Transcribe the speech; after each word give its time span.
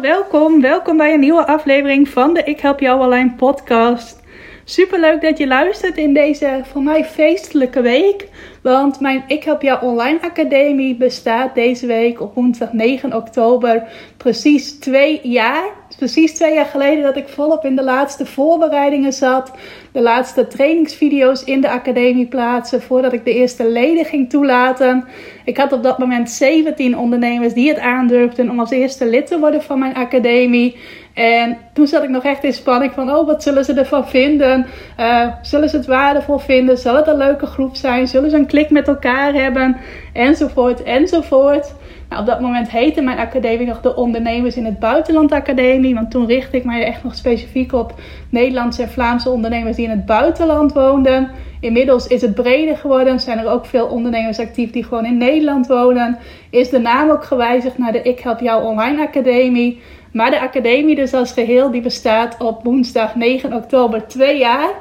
Welkom. 0.00 0.60
Welkom 0.60 0.96
bij 0.96 1.14
een 1.14 1.20
nieuwe 1.20 1.46
aflevering 1.46 2.08
van 2.08 2.34
de 2.34 2.42
Ik 2.42 2.60
Help 2.60 2.80
Jou 2.80 3.00
Online 3.00 3.32
podcast. 3.36 4.22
Super 4.64 5.00
leuk 5.00 5.20
dat 5.20 5.38
je 5.38 5.46
luistert 5.46 5.96
in 5.96 6.14
deze 6.14 6.60
voor 6.64 6.82
mij 6.82 7.04
feestelijke 7.04 7.80
week. 7.80 8.28
Want 8.62 9.00
mijn 9.00 9.24
Ik 9.26 9.44
Help 9.44 9.62
Jou 9.62 9.84
Online 9.84 10.20
Academie 10.20 10.96
bestaat 10.96 11.54
deze 11.54 11.86
week 11.86 12.20
op 12.20 12.34
woensdag 12.34 12.72
9 12.72 13.14
oktober 13.14 13.88
precies 14.16 14.78
twee 14.78 15.20
jaar. 15.22 15.79
Precies 16.00 16.34
twee 16.34 16.54
jaar 16.54 16.66
geleden 16.66 17.02
dat 17.02 17.16
ik 17.16 17.28
volop 17.28 17.64
in 17.64 17.76
de 17.76 17.82
laatste 17.82 18.26
voorbereidingen 18.26 19.12
zat. 19.12 19.52
De 19.92 20.00
laatste 20.00 20.46
trainingsvideo's 20.46 21.44
in 21.44 21.60
de 21.60 21.70
academie 21.70 22.26
plaatsen 22.26 22.82
voordat 22.82 23.12
ik 23.12 23.24
de 23.24 23.34
eerste 23.34 23.68
leden 23.68 24.04
ging 24.04 24.30
toelaten. 24.30 25.04
Ik 25.44 25.56
had 25.56 25.72
op 25.72 25.82
dat 25.82 25.98
moment 25.98 26.30
17 26.30 26.98
ondernemers 26.98 27.52
die 27.52 27.68
het 27.68 27.78
aandurfden 27.78 28.50
om 28.50 28.60
als 28.60 28.70
eerste 28.70 29.06
lid 29.06 29.26
te 29.26 29.38
worden 29.38 29.62
van 29.62 29.78
mijn 29.78 29.94
academie. 29.94 30.76
En 31.14 31.58
toen 31.72 31.86
zat 31.86 32.02
ik 32.02 32.08
nog 32.08 32.24
echt 32.24 32.44
in 32.44 32.52
spanning 32.52 32.92
van, 32.92 33.10
oh, 33.10 33.26
wat 33.26 33.42
zullen 33.42 33.64
ze 33.64 33.72
ervan 33.72 34.08
vinden? 34.08 34.66
Uh, 35.00 35.26
zullen 35.42 35.68
ze 35.68 35.76
het 35.76 35.86
waardevol 35.86 36.38
vinden? 36.38 36.78
Zal 36.78 36.96
het 36.96 37.06
een 37.06 37.16
leuke 37.16 37.46
groep 37.46 37.76
zijn? 37.76 38.08
Zullen 38.08 38.30
ze 38.30 38.36
een 38.36 38.46
klik 38.46 38.70
met 38.70 38.88
elkaar 38.88 39.34
hebben? 39.34 39.76
Enzovoort, 40.12 40.82
enzovoort. 40.82 41.74
Nou, 42.10 42.22
op 42.22 42.28
dat 42.28 42.40
moment 42.40 42.70
heette 42.70 43.00
mijn 43.00 43.18
academie 43.18 43.66
nog 43.66 43.80
de 43.80 43.96
Ondernemers 43.96 44.56
in 44.56 44.64
het 44.64 44.78
Buitenland 44.78 45.32
Academie. 45.32 45.94
Want 45.94 46.10
toen 46.10 46.26
richtte 46.26 46.56
ik 46.56 46.64
mij 46.64 46.84
echt 46.84 47.04
nog 47.04 47.14
specifiek 47.14 47.72
op 47.72 47.94
Nederlandse 48.30 48.82
en 48.82 48.88
Vlaamse 48.88 49.30
ondernemers 49.30 49.76
die 49.76 49.84
in 49.84 49.90
het 49.90 50.06
buitenland 50.06 50.72
woonden. 50.72 51.30
Inmiddels 51.60 52.06
is 52.06 52.22
het 52.22 52.34
breder 52.34 52.76
geworden. 52.76 53.20
Zijn 53.20 53.38
er 53.38 53.50
ook 53.50 53.66
veel 53.66 53.86
ondernemers 53.86 54.38
actief 54.38 54.70
die 54.70 54.84
gewoon 54.84 55.04
in 55.04 55.16
Nederland 55.16 55.66
wonen. 55.66 56.18
Is 56.50 56.70
de 56.70 56.78
naam 56.78 57.10
ook 57.10 57.24
gewijzigd 57.24 57.78
naar 57.78 57.92
de 57.92 58.02
Ik 58.02 58.20
Help 58.20 58.40
Jou 58.40 58.64
Online 58.64 59.02
Academie. 59.02 59.80
Maar 60.12 60.30
de 60.30 60.40
academie 60.40 60.94
dus 60.94 61.14
als 61.14 61.32
geheel 61.32 61.70
die 61.70 61.82
bestaat 61.82 62.36
op 62.38 62.64
woensdag 62.64 63.14
9 63.14 63.52
oktober 63.52 64.06
twee 64.06 64.38
jaar. 64.38 64.72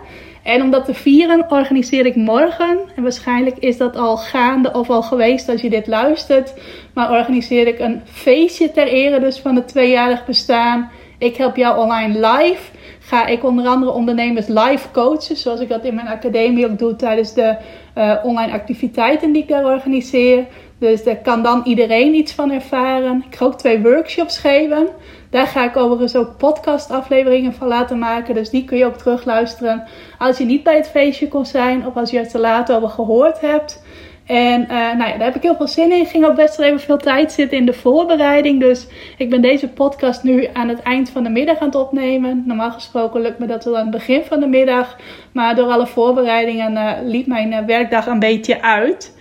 En 0.50 0.62
om 0.62 0.72
dat 0.72 0.86
te 0.86 0.94
vieren 0.94 1.46
organiseer 1.50 2.06
ik 2.06 2.16
morgen, 2.16 2.80
en 2.96 3.04
waarschijnlijk 3.04 3.58
is 3.58 3.78
dat 3.78 3.96
al 3.96 4.18
gaande 4.18 4.72
of 4.74 4.90
al 4.90 5.02
geweest 5.02 5.50
als 5.50 5.62
je 5.62 5.70
dit 5.70 5.88
luistert, 5.88 6.54
maar 6.94 7.12
organiseer 7.12 7.68
ik 7.68 7.80
een 7.80 8.02
feestje 8.06 8.72
ter 8.72 8.88
ere 8.88 9.20
dus 9.20 9.40
van 9.40 9.56
het 9.56 9.68
tweejarig 9.68 10.26
bestaan. 10.26 10.92
Ik 11.18 11.36
help 11.36 11.56
jou 11.56 11.80
online 11.80 12.14
live. 12.28 12.72
Ga 13.00 13.26
ik 13.26 13.44
onder 13.44 13.68
andere 13.68 13.92
ondernemers 13.92 14.48
live 14.48 14.92
coachen, 14.92 15.38
zoals 15.38 15.60
ik 15.60 15.70
dat 15.70 15.84
in 15.84 15.96
mijn 15.96 16.08
academie 16.08 16.66
ook 16.66 16.80
doe 16.80 16.96
tijdens 16.96 17.34
de 17.34 17.56
uh, 17.98 18.16
online 18.24 18.52
activiteiten 18.52 19.32
die 19.32 19.42
ik 19.42 19.48
daar 19.48 19.66
organiseer. 19.66 20.46
Dus 20.80 21.04
daar 21.04 21.18
kan 21.18 21.44
dan 21.44 21.62
iedereen 21.66 22.14
iets 22.14 22.34
van 22.34 22.52
ervaren. 22.52 23.24
Ik 23.30 23.36
ga 23.36 23.46
ook 23.46 23.58
twee 23.58 23.82
workshops 23.82 24.38
geven. 24.38 24.88
Daar 25.30 25.48
ga 25.48 25.66
ik 25.66 25.78
overigens 25.78 26.16
ook 26.16 26.38
podcastafleveringen 26.38 27.54
van 27.54 27.68
laten 27.68 28.00
maken. 28.00 28.36
Dus 28.36 28.50
die 28.50 28.66
kun 28.66 28.78
je 28.78 28.86
ook 28.86 28.98
terugluisteren 28.98 29.84
als 30.18 30.38
je 30.38 30.46
niet 30.46 30.64
bij 30.64 30.76
het 30.76 30.90
feestje 30.90 31.28
kon 31.28 31.46
zijn 31.46 31.86
of 31.86 31.96
als 31.96 32.12
je 32.12 32.18
het 32.18 32.30
te 32.30 32.40
laat 32.40 32.72
over 32.72 32.90
gehoord 32.90 33.42
hebt. 33.42 33.84
En 34.26 34.62
uh, 34.62 34.70
nou 34.70 35.10
ja, 35.10 35.18
daar 35.18 35.26
heb 35.26 35.36
ik 35.36 35.42
heel 35.42 35.56
veel 35.56 35.68
zin 35.68 35.92
in. 35.92 36.06
Ging 36.06 36.26
ook 36.26 36.36
best 36.36 36.56
wel 36.56 36.68
even 36.68 36.80
veel 36.80 36.98
tijd 36.98 37.32
zitten 37.32 37.58
in 37.58 37.66
de 37.66 37.74
voorbereiding. 37.74 38.60
Dus 38.60 38.88
ik 39.18 39.30
ben 39.30 39.42
deze 39.42 39.68
podcast 39.68 40.24
nu 40.24 40.48
aan 40.54 40.68
het 40.68 40.82
eind 40.82 41.10
van 41.10 41.24
de 41.24 41.30
middag 41.30 41.58
aan 41.60 41.68
het 41.68 41.76
opnemen. 41.76 42.44
Normaal 42.46 42.72
gesproken 42.72 43.22
lukt 43.22 43.40
me 43.40 43.46
dat 43.46 43.66
wel 43.66 43.78
aan 43.78 43.82
het 43.82 43.92
begin 43.92 44.24
van 44.24 44.40
de 44.40 44.48
middag. 44.48 44.96
Maar 45.32 45.56
door 45.56 45.68
alle 45.68 45.88
voorbereidingen 45.88 46.72
uh, 46.72 46.92
liep 47.04 47.28
mijn 47.28 47.52
uh, 47.52 47.60
werkdag 47.66 48.08
een 48.08 48.20
beetje 48.20 48.62
uit. 48.62 49.18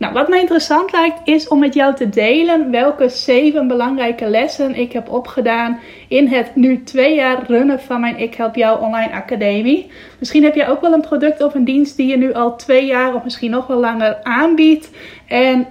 Nou, 0.00 0.12
wat 0.12 0.28
mij 0.28 0.40
interessant 0.40 0.92
lijkt 0.92 1.20
is 1.24 1.48
om 1.48 1.58
met 1.58 1.74
jou 1.74 1.94
te 1.94 2.08
delen 2.08 2.70
welke 2.70 3.08
zeven 3.08 3.68
belangrijke 3.68 4.28
lessen 4.28 4.74
ik 4.74 4.92
heb 4.92 5.10
opgedaan 5.10 5.80
in 6.08 6.26
het 6.26 6.56
nu 6.56 6.82
twee 6.82 7.14
jaar 7.14 7.42
runnen 7.46 7.80
van 7.80 8.00
mijn 8.00 8.18
Ik 8.18 8.34
Help 8.34 8.54
Jou 8.54 8.80
Online 8.80 9.12
Academie. 9.12 9.90
Misschien 10.18 10.42
heb 10.42 10.54
je 10.54 10.66
ook 10.66 10.80
wel 10.80 10.92
een 10.92 11.00
product 11.00 11.42
of 11.42 11.54
een 11.54 11.64
dienst 11.64 11.96
die 11.96 12.06
je 12.06 12.16
nu 12.16 12.32
al 12.32 12.56
twee 12.56 12.86
jaar 12.86 13.14
of 13.14 13.24
misschien 13.24 13.50
nog 13.50 13.66
wel 13.66 13.80
langer 13.80 14.22
aanbiedt. 14.22 14.90
En 15.26 15.66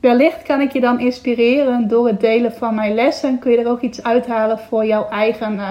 wellicht 0.00 0.42
kan 0.42 0.60
ik 0.60 0.72
je 0.72 0.80
dan 0.80 1.00
inspireren 1.00 1.88
door 1.88 2.06
het 2.06 2.20
delen 2.20 2.52
van 2.52 2.74
mijn 2.74 2.94
lessen. 2.94 3.38
Kun 3.38 3.50
je 3.50 3.58
er 3.58 3.70
ook 3.70 3.80
iets 3.80 4.02
uithalen 4.02 4.58
voor 4.58 4.86
jouw 4.86 5.08
eigen 5.08 5.54
uh, 5.54 5.70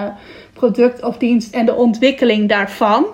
product 0.52 1.02
of 1.02 1.16
dienst 1.16 1.54
en 1.54 1.66
de 1.66 1.74
ontwikkeling 1.74 2.48
daarvan. 2.48 3.06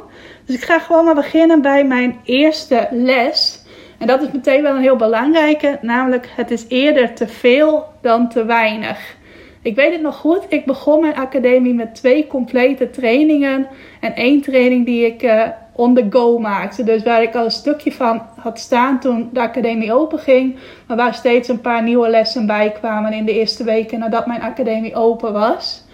Dus 0.47 0.57
ik 0.57 0.65
ga 0.65 0.79
gewoon 0.79 1.05
maar 1.05 1.15
beginnen 1.15 1.63
bij 1.63 1.85
mijn 1.85 2.21
eerste 2.25 2.89
les. 2.91 3.64
En 4.05 4.11
dat 4.11 4.23
is 4.23 4.33
meteen 4.33 4.63
wel 4.63 4.75
een 4.75 4.83
heel 4.83 4.97
belangrijke, 4.97 5.79
namelijk 5.81 6.29
het 6.37 6.51
is 6.51 6.65
eerder 6.69 7.15
te 7.15 7.29
veel 7.29 7.85
dan 8.01 8.29
te 8.29 8.45
weinig. 8.45 9.17
Ik 9.63 9.75
weet 9.75 9.93
het 9.93 10.01
nog 10.01 10.17
goed, 10.17 10.43
ik 10.49 10.65
begon 10.65 11.01
mijn 11.01 11.15
academie 11.15 11.75
met 11.75 11.95
twee 11.95 12.27
complete 12.27 12.91
trainingen 12.91 13.67
en 14.01 14.15
één 14.15 14.43
training 14.43 14.87
die 14.87 15.07
ik 15.07 15.23
uh, 15.23 15.43
on 15.73 15.95
the 15.95 16.07
go 16.11 16.39
maakte. 16.39 16.85
Dus 16.85 17.03
waar 17.03 17.23
ik 17.23 17.35
al 17.35 17.45
een 17.45 17.51
stukje 17.51 17.93
van 17.93 18.23
had 18.37 18.59
staan 18.59 19.01
toen 19.01 19.31
de 19.33 19.41
academie 19.41 19.93
open 19.93 20.19
ging, 20.19 20.57
maar 20.87 20.97
waar 20.97 21.15
steeds 21.15 21.49
een 21.49 21.61
paar 21.61 21.83
nieuwe 21.83 22.09
lessen 22.09 22.47
bij 22.47 22.71
kwamen 22.71 23.13
in 23.13 23.25
de 23.25 23.39
eerste 23.39 23.65
weken 23.65 23.99
nadat 23.99 24.27
mijn 24.27 24.43
academie 24.43 24.95
open 24.95 25.33
was. 25.33 25.85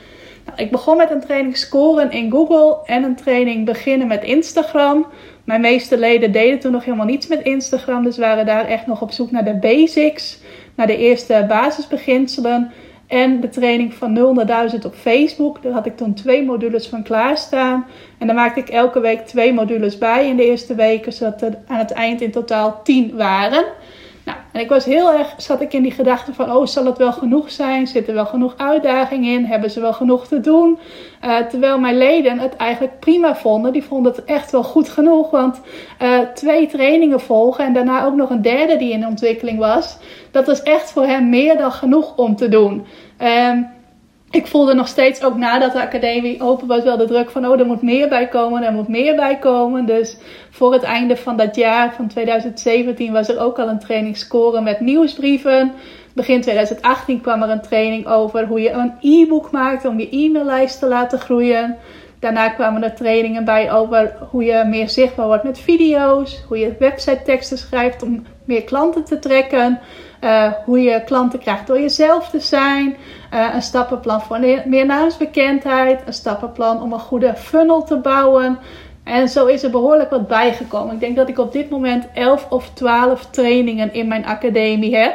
Nou, 0.47 0.59
ik 0.63 0.71
begon 0.71 0.97
met 0.97 1.11
een 1.11 1.21
training 1.21 1.57
scoren 1.57 2.11
in 2.11 2.31
Google 2.31 2.77
en 2.85 3.03
een 3.03 3.17
training 3.17 3.65
beginnen 3.65 4.07
met 4.07 4.25
Instagram. 4.25 5.07
Mijn 5.45 5.61
meeste 5.61 5.99
leden 5.99 6.33
deden 6.33 6.59
toen 6.59 6.73
nog 6.73 6.85
helemaal 6.85 7.07
niets 7.07 7.27
met 7.27 7.43
Instagram. 7.43 8.05
Dus 8.05 8.19
waren 8.19 8.47
daar 8.47 8.65
echt 8.65 8.87
nog 8.87 9.03
op 9.03 9.11
zoek 9.11 9.31
naar 9.31 9.45
de 9.45 9.55
basics. 9.55 10.39
Naar 10.75 10.87
de 10.87 10.97
eerste 10.97 11.45
basisbeginselen. 11.49 12.73
En 13.07 13.41
de 13.41 13.49
training 13.49 13.95
van 13.95 14.13
0 14.13 14.35
naar 14.35 14.47
1000 14.47 14.85
op 14.85 14.95
Facebook. 14.95 15.63
Daar 15.63 15.73
had 15.73 15.87
ik 15.87 15.97
toen 15.97 16.15
twee 16.15 16.45
modules 16.45 16.89
van 16.89 17.03
klaarstaan. 17.03 17.87
En 18.19 18.27
daar 18.27 18.37
maakte 18.37 18.61
ik 18.61 18.69
elke 18.69 19.01
week 19.01 19.27
twee 19.27 19.53
modules 19.53 19.99
bij 19.99 20.29
in 20.29 20.37
de 20.37 20.45
eerste 20.45 20.75
weken. 20.75 21.13
Zodat 21.13 21.43
er 21.43 21.59
aan 21.67 21.79
het 21.79 21.91
eind 21.91 22.21
in 22.21 22.31
totaal 22.31 22.81
10 22.83 23.17
waren. 23.17 23.65
En 24.53 24.61
ik 24.61 24.69
was 24.69 24.85
heel 24.85 25.13
erg, 25.13 25.35
zat 25.37 25.61
ik 25.61 25.73
in 25.73 25.83
die 25.83 25.93
gedachte 25.93 26.35
van, 26.35 26.53
oh, 26.53 26.67
zal 26.67 26.85
het 26.85 26.99
wel 26.99 27.13
genoeg 27.13 27.51
zijn? 27.51 27.87
Zit 27.87 28.09
er 28.09 28.15
wel 28.15 28.27
genoeg 28.27 28.55
uitdaging 28.57 29.27
in? 29.27 29.45
Hebben 29.45 29.71
ze 29.71 29.81
wel 29.81 29.93
genoeg 29.93 30.27
te 30.27 30.41
doen? 30.41 30.79
Uh, 31.25 31.37
terwijl 31.39 31.79
mijn 31.79 31.99
leden 31.99 32.39
het 32.39 32.57
eigenlijk 32.57 32.99
prima 32.99 33.37
vonden. 33.37 33.73
Die 33.73 33.85
vonden 33.85 34.13
het 34.13 34.25
echt 34.25 34.51
wel 34.51 34.63
goed 34.63 34.89
genoeg. 34.89 35.31
Want 35.31 35.61
uh, 36.03 36.19
twee 36.35 36.67
trainingen 36.67 37.21
volgen 37.21 37.65
en 37.65 37.73
daarna 37.73 38.05
ook 38.05 38.15
nog 38.15 38.31
een 38.31 38.43
derde 38.43 38.77
die 38.77 38.93
in 38.93 39.07
ontwikkeling 39.07 39.59
was. 39.59 39.97
Dat 40.31 40.47
was 40.47 40.63
echt 40.63 40.93
voor 40.93 41.07
hem 41.07 41.29
meer 41.29 41.57
dan 41.57 41.73
genoeg 41.73 42.17
om 42.17 42.37
te 42.37 42.49
doen. 42.49 42.87
Um, 43.23 43.79
ik 44.31 44.47
voelde 44.47 44.75
nog 44.75 44.89
steeds, 44.89 45.23
ook 45.25 45.37
nadat 45.37 45.73
de 45.73 45.81
academie 45.81 46.43
open 46.43 46.67
was, 46.67 46.83
wel 46.83 46.97
de 46.97 47.07
druk 47.07 47.31
van: 47.31 47.47
oh, 47.47 47.61
er 47.61 47.67
moet 47.67 47.83
meer 47.83 48.09
bij 48.09 48.29
komen, 48.29 48.63
er 48.63 48.73
moet 48.73 48.89
meer 48.89 49.17
bij 49.17 49.39
komen. 49.39 49.87
Dus 49.87 50.17
voor 50.51 50.73
het 50.73 50.83
einde 50.83 51.17
van 51.17 51.37
dat 51.37 51.57
jaar, 51.57 51.95
van 51.95 52.09
2017, 52.09 53.13
was 53.13 53.29
er 53.29 53.41
ook 53.41 53.59
al 53.59 53.69
een 53.69 53.79
training 53.79 54.17
scoren 54.17 54.63
met 54.63 54.81
nieuwsbrieven. 54.81 55.73
Begin 56.15 56.41
2018 56.41 57.21
kwam 57.21 57.43
er 57.43 57.51
een 57.51 57.61
training 57.61 58.07
over 58.07 58.47
hoe 58.47 58.61
je 58.61 58.71
een 58.71 58.93
e-book 59.01 59.51
maakt 59.51 59.85
om 59.85 59.99
je 59.99 60.09
e-maillijst 60.11 60.79
te 60.79 60.87
laten 60.87 61.19
groeien. 61.19 61.77
Daarna 62.19 62.49
kwamen 62.49 62.83
er 62.83 62.95
trainingen 62.95 63.45
bij 63.45 63.73
over 63.73 64.17
hoe 64.31 64.45
je 64.45 64.65
meer 64.67 64.89
zichtbaar 64.89 65.27
wordt 65.27 65.45
met 65.45 65.59
video's, 65.59 66.43
hoe 66.49 66.59
je 66.59 66.77
website 66.79 67.23
teksten 67.25 67.59
schrijft 67.59 68.03
om 68.03 68.27
meer 68.45 68.65
klanten 68.65 69.05
te 69.05 69.19
trekken. 69.19 69.81
Uh, 70.25 70.53
hoe 70.65 70.83
je 70.83 71.05
klanten 71.05 71.39
krijgt 71.39 71.67
door 71.67 71.81
jezelf 71.81 72.29
te 72.29 72.41
zijn. 72.41 72.97
Uh, 73.35 73.55
een 73.55 73.63
stappenplan 73.63 74.23
voor 74.23 74.41
meer 74.65 74.87
naamsbekendheid. 74.87 76.03
Een 76.07 76.13
stappenplan 76.13 76.83
om 76.83 76.93
een 76.93 77.01
goede 77.01 77.35
funnel 77.37 77.85
te 77.85 77.97
bouwen. 77.97 78.59
En 79.05 79.29
zo 79.29 79.47
is 79.47 79.63
er 79.63 79.71
behoorlijk 79.71 80.11
wat 80.11 80.29
bijgekomen. 80.29 80.95
Ik 80.95 81.01
denk 81.01 81.17
dat 81.17 81.29
ik 81.29 81.39
op 81.39 81.53
dit 81.53 81.71
moment 81.71 82.07
11 82.15 82.47
of 82.51 82.71
12 82.73 83.27
trainingen 83.31 83.93
in 83.93 84.09
mijn 84.09 84.27
academie 84.27 84.97
heb. 84.97 85.15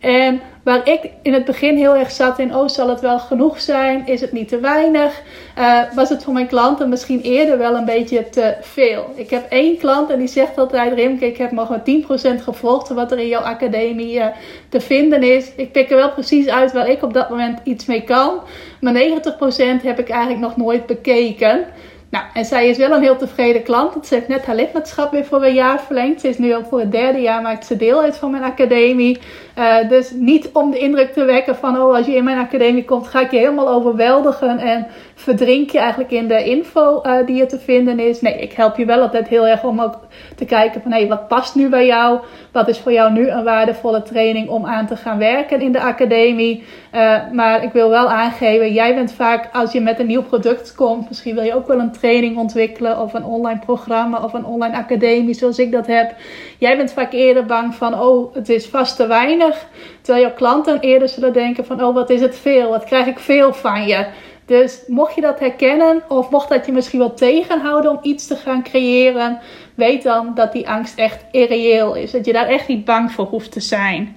En 0.00 0.40
waar 0.64 0.88
ik 0.88 1.10
in 1.22 1.32
het 1.32 1.44
begin 1.44 1.76
heel 1.76 1.96
erg 1.96 2.10
zat 2.10 2.38
in, 2.38 2.54
oh 2.54 2.68
zal 2.68 2.88
het 2.88 3.00
wel 3.00 3.18
genoeg 3.18 3.60
zijn? 3.60 4.06
Is 4.06 4.20
het 4.20 4.32
niet 4.32 4.48
te 4.48 4.60
weinig? 4.60 5.22
Uh, 5.58 5.80
was 5.94 6.08
het 6.08 6.24
voor 6.24 6.32
mijn 6.32 6.46
klanten 6.46 6.88
misschien 6.88 7.20
eerder 7.20 7.58
wel 7.58 7.74
een 7.74 7.84
beetje 7.84 8.28
te 8.28 8.56
veel? 8.60 9.12
Ik 9.14 9.30
heb 9.30 9.50
één 9.50 9.78
klant 9.78 10.10
en 10.10 10.18
die 10.18 10.28
zegt 10.28 10.58
altijd, 10.58 10.92
Rimke, 10.92 11.26
ik 11.26 11.36
heb 11.36 11.52
nog 11.52 11.68
maar 11.68 11.82
10% 12.38 12.42
gevolgd 12.42 12.88
wat 12.88 13.12
er 13.12 13.18
in 13.18 13.28
jouw 13.28 13.42
academie 13.42 14.14
uh, 14.14 14.26
te 14.68 14.80
vinden 14.80 15.22
is. 15.22 15.52
Ik 15.56 15.72
pik 15.72 15.90
er 15.90 15.96
wel 15.96 16.12
precies 16.12 16.48
uit 16.48 16.72
waar 16.72 16.88
ik 16.88 17.02
op 17.02 17.12
dat 17.12 17.30
moment 17.30 17.60
iets 17.64 17.86
mee 17.86 18.02
kan. 18.02 18.40
Maar 18.80 18.94
90% 18.94 18.96
heb 19.82 19.98
ik 19.98 20.08
eigenlijk 20.08 20.40
nog 20.40 20.56
nooit 20.56 20.86
bekeken. 20.86 21.66
Nou, 22.10 22.24
en 22.34 22.44
zij 22.44 22.68
is 22.68 22.76
wel 22.76 22.92
een 22.92 23.02
heel 23.02 23.16
tevreden 23.16 23.62
klant. 23.62 24.06
Ze 24.06 24.14
heeft 24.14 24.28
net 24.28 24.46
haar 24.46 24.54
lidmaatschap 24.56 25.10
weer 25.10 25.24
voor 25.24 25.44
een 25.44 25.54
jaar 25.54 25.80
verlengd. 25.80 26.20
Ze 26.20 26.28
is 26.28 26.38
nu 26.38 26.52
al 26.54 26.64
voor 26.64 26.80
het 26.80 26.92
derde 26.92 27.20
jaar 27.20 27.42
maakt 27.42 27.66
ze 27.66 27.76
deel 27.76 28.00
uit 28.00 28.16
van 28.16 28.30
mijn 28.30 28.42
academie. 28.42 29.18
Uh, 29.58 29.88
dus 29.88 30.10
niet 30.10 30.50
om 30.52 30.70
de 30.70 30.78
indruk 30.78 31.12
te 31.12 31.24
wekken 31.24 31.56
van, 31.56 31.80
oh, 31.80 31.94
als 31.94 32.06
je 32.06 32.14
in 32.14 32.24
mijn 32.24 32.38
academie 32.38 32.84
komt, 32.84 33.06
ga 33.06 33.20
ik 33.20 33.30
je 33.30 33.38
helemaal 33.38 33.68
overweldigen 33.68 34.58
en 34.58 34.86
verdrink 35.14 35.70
je 35.70 35.78
eigenlijk 35.78 36.10
in 36.10 36.28
de 36.28 36.44
info 36.44 37.02
uh, 37.02 37.26
die 37.26 37.40
er 37.40 37.48
te 37.48 37.58
vinden 37.58 37.98
is. 37.98 38.20
Nee, 38.20 38.34
ik 38.34 38.52
help 38.52 38.76
je 38.76 38.84
wel 38.84 39.00
altijd 39.00 39.28
heel 39.28 39.46
erg 39.46 39.64
om 39.64 39.80
ook 39.80 39.98
te 40.36 40.44
kijken 40.44 40.82
van, 40.82 40.92
hé, 40.92 40.98
hey, 40.98 41.08
wat 41.08 41.28
past 41.28 41.54
nu 41.54 41.68
bij 41.68 41.86
jou? 41.86 42.18
Wat 42.52 42.68
is 42.68 42.78
voor 42.78 42.92
jou 42.92 43.12
nu 43.12 43.28
een 43.28 43.44
waardevolle 43.44 44.02
training 44.02 44.48
om 44.48 44.66
aan 44.66 44.86
te 44.86 44.96
gaan 44.96 45.18
werken 45.18 45.60
in 45.60 45.72
de 45.72 45.80
academie? 45.80 46.64
Uh, 46.94 47.18
maar 47.32 47.62
ik 47.62 47.72
wil 47.72 47.88
wel 47.88 48.08
aangeven, 48.08 48.72
jij 48.72 48.94
bent 48.94 49.12
vaak, 49.12 49.48
als 49.52 49.72
je 49.72 49.80
met 49.80 49.98
een 49.98 50.06
nieuw 50.06 50.22
product 50.22 50.74
komt, 50.74 51.08
misschien 51.08 51.34
wil 51.34 51.44
je 51.44 51.54
ook 51.54 51.66
wel 51.66 51.78
een 51.78 51.92
training 51.92 52.36
ontwikkelen 52.36 53.00
of 53.00 53.14
een 53.14 53.24
online 53.24 53.60
programma 53.60 54.22
of 54.22 54.32
een 54.32 54.44
online 54.44 54.76
academie 54.76 55.34
zoals 55.34 55.58
ik 55.58 55.72
dat 55.72 55.86
heb. 55.86 56.14
Jij 56.58 56.76
bent 56.76 56.92
vaak 56.92 57.12
eerder 57.12 57.46
bang 57.46 57.74
van, 57.74 58.00
oh, 58.00 58.34
het 58.34 58.48
is 58.48 58.66
vast 58.66 58.96
te 58.96 59.06
weinig. 59.06 59.47
Terwijl 60.00 60.26
jouw 60.26 60.34
klanten 60.34 60.80
eerder 60.80 61.08
zullen 61.08 61.32
denken 61.32 61.66
van, 61.66 61.84
oh, 61.84 61.94
wat 61.94 62.10
is 62.10 62.20
het 62.20 62.38
veel? 62.38 62.68
Wat 62.68 62.84
krijg 62.84 63.06
ik 63.06 63.18
veel 63.18 63.52
van 63.52 63.86
je? 63.86 64.06
Dus 64.46 64.82
mocht 64.86 65.14
je 65.14 65.20
dat 65.20 65.38
herkennen 65.38 66.02
of 66.08 66.30
mocht 66.30 66.48
dat 66.48 66.66
je 66.66 66.72
misschien 66.72 66.98
wel 66.98 67.14
tegenhouden 67.14 67.90
om 67.90 67.98
iets 68.02 68.26
te 68.26 68.36
gaan 68.36 68.62
creëren, 68.62 69.38
weet 69.74 70.02
dan 70.02 70.34
dat 70.34 70.52
die 70.52 70.68
angst 70.68 70.98
echt 70.98 71.24
irreëel 71.30 71.94
is. 71.94 72.10
Dat 72.10 72.26
je 72.26 72.32
daar 72.32 72.46
echt 72.46 72.68
niet 72.68 72.84
bang 72.84 73.12
voor 73.12 73.24
hoeft 73.24 73.52
te 73.52 73.60
zijn. 73.60 74.16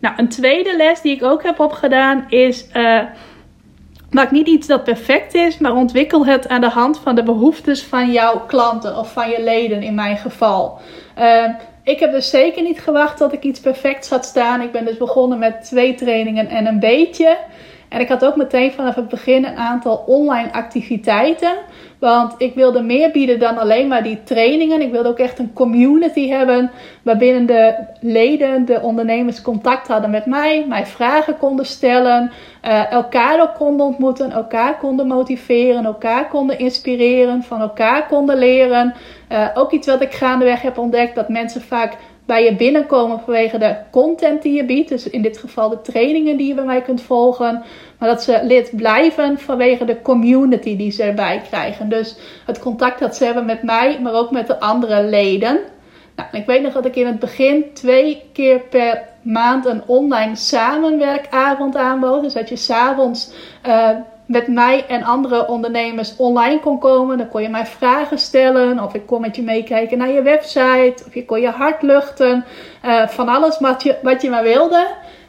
Nou, 0.00 0.14
een 0.16 0.28
tweede 0.28 0.76
les 0.76 1.00
die 1.00 1.14
ik 1.14 1.24
ook 1.24 1.42
heb 1.42 1.60
opgedaan 1.60 2.24
is. 2.28 2.66
Uh, 2.74 3.02
maak 4.10 4.30
niet 4.30 4.46
iets 4.46 4.66
dat 4.66 4.84
perfect 4.84 5.34
is, 5.34 5.58
maar 5.58 5.74
ontwikkel 5.74 6.26
het 6.26 6.48
aan 6.48 6.60
de 6.60 6.70
hand 6.70 6.98
van 6.98 7.14
de 7.14 7.22
behoeftes 7.22 7.82
van 7.82 8.12
jouw 8.12 8.40
klanten 8.46 8.98
of 8.98 9.12
van 9.12 9.30
je 9.30 9.42
leden 9.42 9.82
in 9.82 9.94
mijn 9.94 10.16
geval. 10.16 10.80
Uh, 11.18 11.44
ik 11.86 12.00
heb 12.00 12.12
dus 12.12 12.30
zeker 12.30 12.62
niet 12.62 12.80
gewacht 12.80 13.16
tot 13.16 13.32
ik 13.32 13.42
iets 13.42 13.60
perfect 13.60 14.06
zat 14.06 14.24
staan. 14.24 14.60
Ik 14.60 14.72
ben 14.72 14.84
dus 14.84 14.96
begonnen 14.96 15.38
met 15.38 15.64
twee 15.64 15.94
trainingen 15.94 16.48
en 16.48 16.66
een 16.66 16.80
beetje. 16.80 17.38
En 17.88 18.00
ik 18.00 18.08
had 18.08 18.24
ook 18.24 18.36
meteen 18.36 18.72
vanaf 18.72 18.94
het 18.94 19.08
begin 19.08 19.44
een 19.44 19.56
aantal 19.56 20.04
online 20.06 20.52
activiteiten. 20.52 21.56
Want 21.98 22.34
ik 22.38 22.54
wilde 22.54 22.82
meer 22.82 23.10
bieden 23.10 23.38
dan 23.38 23.58
alleen 23.58 23.88
maar 23.88 24.02
die 24.02 24.22
trainingen. 24.22 24.80
Ik 24.80 24.90
wilde 24.90 25.08
ook 25.08 25.18
echt 25.18 25.38
een 25.38 25.52
community 25.52 26.28
hebben 26.28 26.70
waarbinnen 27.02 27.46
de 27.46 27.74
leden, 28.00 28.64
de 28.64 28.80
ondernemers 28.80 29.42
contact 29.42 29.88
hadden 29.88 30.10
met 30.10 30.26
mij, 30.26 30.64
mij 30.68 30.86
vragen 30.86 31.38
konden 31.38 31.66
stellen, 31.66 32.30
uh, 32.64 32.92
elkaar 32.92 33.40
ook 33.40 33.54
konden 33.54 33.86
ontmoeten, 33.86 34.30
elkaar 34.30 34.78
konden 34.78 35.06
motiveren, 35.06 35.84
elkaar 35.84 36.28
konden 36.28 36.58
inspireren, 36.58 37.42
van 37.42 37.60
elkaar 37.60 38.06
konden 38.06 38.38
leren. 38.38 38.94
Uh, 39.32 39.48
ook 39.54 39.72
iets 39.72 39.86
wat 39.86 40.00
ik 40.00 40.12
gaandeweg 40.12 40.62
heb 40.62 40.78
ontdekt, 40.78 41.14
dat 41.14 41.28
mensen 41.28 41.62
vaak 41.62 41.96
bij 42.26 42.44
je 42.44 42.56
binnenkomen 42.56 43.20
vanwege 43.20 43.58
de 43.58 43.76
content 43.90 44.42
die 44.42 44.52
je 44.52 44.64
biedt. 44.64 44.88
Dus 44.88 45.10
in 45.10 45.22
dit 45.22 45.38
geval 45.38 45.68
de 45.68 45.80
trainingen 45.80 46.36
die 46.36 46.46
je 46.46 46.54
bij 46.54 46.64
mij 46.64 46.82
kunt 46.82 47.02
volgen. 47.02 47.62
Maar 47.98 48.08
dat 48.08 48.22
ze 48.22 48.40
lid 48.42 48.76
blijven 48.76 49.38
vanwege 49.38 49.84
de 49.84 50.02
community 50.02 50.76
die 50.76 50.90
ze 50.90 51.02
erbij 51.02 51.42
krijgen. 51.48 51.88
Dus 51.88 52.16
het 52.46 52.58
contact 52.58 53.00
dat 53.00 53.16
ze 53.16 53.24
hebben 53.24 53.44
met 53.44 53.62
mij, 53.62 54.00
maar 54.02 54.14
ook 54.14 54.30
met 54.30 54.46
de 54.46 54.60
andere 54.60 55.02
leden. 55.02 55.58
Nou, 56.16 56.28
ik 56.32 56.46
weet 56.46 56.62
nog 56.62 56.72
dat 56.72 56.86
ik 56.86 56.96
in 56.96 57.06
het 57.06 57.18
begin 57.18 57.64
twee 57.72 58.22
keer 58.32 58.60
per 58.60 59.02
maand 59.22 59.66
een 59.66 59.82
online 59.86 60.36
samenwerkavond 60.36 61.76
aanbood. 61.76 62.22
Dus 62.22 62.32
dat 62.32 62.48
je 62.48 62.56
s'avonds 62.56 63.32
uh, 63.66 63.90
met 64.26 64.46
mij 64.48 64.84
en 64.88 65.02
andere 65.02 65.48
ondernemers 65.48 66.16
online 66.16 66.60
kon 66.60 66.78
komen. 66.78 67.18
Dan 67.18 67.28
kon 67.28 67.42
je 67.42 67.48
mij 67.48 67.66
vragen 67.66 68.18
stellen. 68.18 68.80
Of 68.80 68.94
ik 68.94 69.06
kon 69.06 69.20
met 69.20 69.36
je 69.36 69.42
meekijken 69.42 69.98
naar 69.98 70.10
je 70.10 70.22
website. 70.22 70.94
Of 71.06 71.14
je 71.14 71.24
kon 71.24 71.40
je 71.40 71.50
hart 71.50 71.82
luchten. 71.82 72.44
Uh, 72.84 73.06
van 73.06 73.28
alles 73.28 73.58
wat 73.58 73.82
je, 73.82 73.96
wat 74.02 74.22
je 74.22 74.30
maar 74.30 74.42
wilde. 74.42 74.86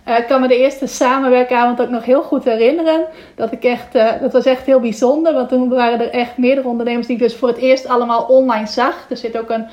Uh, 0.07 0.17
ik 0.17 0.27
kan 0.27 0.41
me 0.41 0.47
de 0.47 0.57
eerste 0.57 0.87
samenwerkavond 0.87 1.81
ook 1.81 1.89
nog 1.89 2.05
heel 2.05 2.21
goed 2.21 2.43
herinneren. 2.43 3.05
Dat, 3.35 3.51
ik 3.51 3.63
echt, 3.63 3.95
uh, 3.95 4.11
dat 4.21 4.33
was 4.33 4.45
echt 4.45 4.65
heel 4.65 4.79
bijzonder. 4.79 5.33
Want 5.33 5.49
toen 5.49 5.69
waren 5.69 5.99
er 5.99 6.09
echt 6.09 6.37
meerdere 6.37 6.67
ondernemers 6.67 7.07
die 7.07 7.15
ik 7.15 7.21
dus 7.21 7.35
voor 7.35 7.47
het 7.47 7.57
eerst 7.57 7.87
allemaal 7.87 8.23
online 8.23 8.67
zag. 8.67 9.05
Er 9.09 9.17
zit 9.17 9.37
ook 9.37 9.49
een 9.49 9.65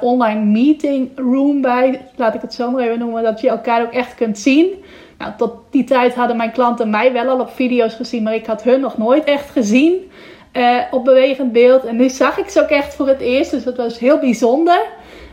online 0.00 0.40
meeting 0.40 1.10
room 1.16 1.60
bij. 1.60 2.00
Laat 2.16 2.34
ik 2.34 2.40
het 2.40 2.54
zo 2.54 2.70
maar 2.70 2.82
even 2.82 2.98
noemen. 2.98 3.22
Dat 3.22 3.40
je 3.40 3.48
elkaar 3.48 3.82
ook 3.82 3.92
echt 3.92 4.14
kunt 4.14 4.38
zien. 4.38 4.84
Nou, 5.18 5.32
tot 5.36 5.52
die 5.70 5.84
tijd 5.84 6.14
hadden 6.14 6.36
mijn 6.36 6.52
klanten 6.52 6.90
mij 6.90 7.12
wel 7.12 7.28
al 7.28 7.40
op 7.40 7.50
video's 7.54 7.94
gezien, 7.94 8.22
maar 8.22 8.34
ik 8.34 8.46
had 8.46 8.62
hun 8.62 8.80
nog 8.80 8.98
nooit 8.98 9.24
echt 9.24 9.50
gezien 9.50 10.10
uh, 10.52 10.80
op 10.90 11.04
bewegend 11.04 11.52
beeld. 11.52 11.84
En 11.84 11.96
nu 11.96 12.08
zag 12.08 12.38
ik 12.38 12.48
ze 12.48 12.62
ook 12.62 12.68
echt 12.68 12.94
voor 12.94 13.08
het 13.08 13.20
eerst, 13.20 13.50
dus 13.50 13.64
dat 13.64 13.76
was 13.76 13.98
heel 13.98 14.18
bijzonder. 14.18 14.82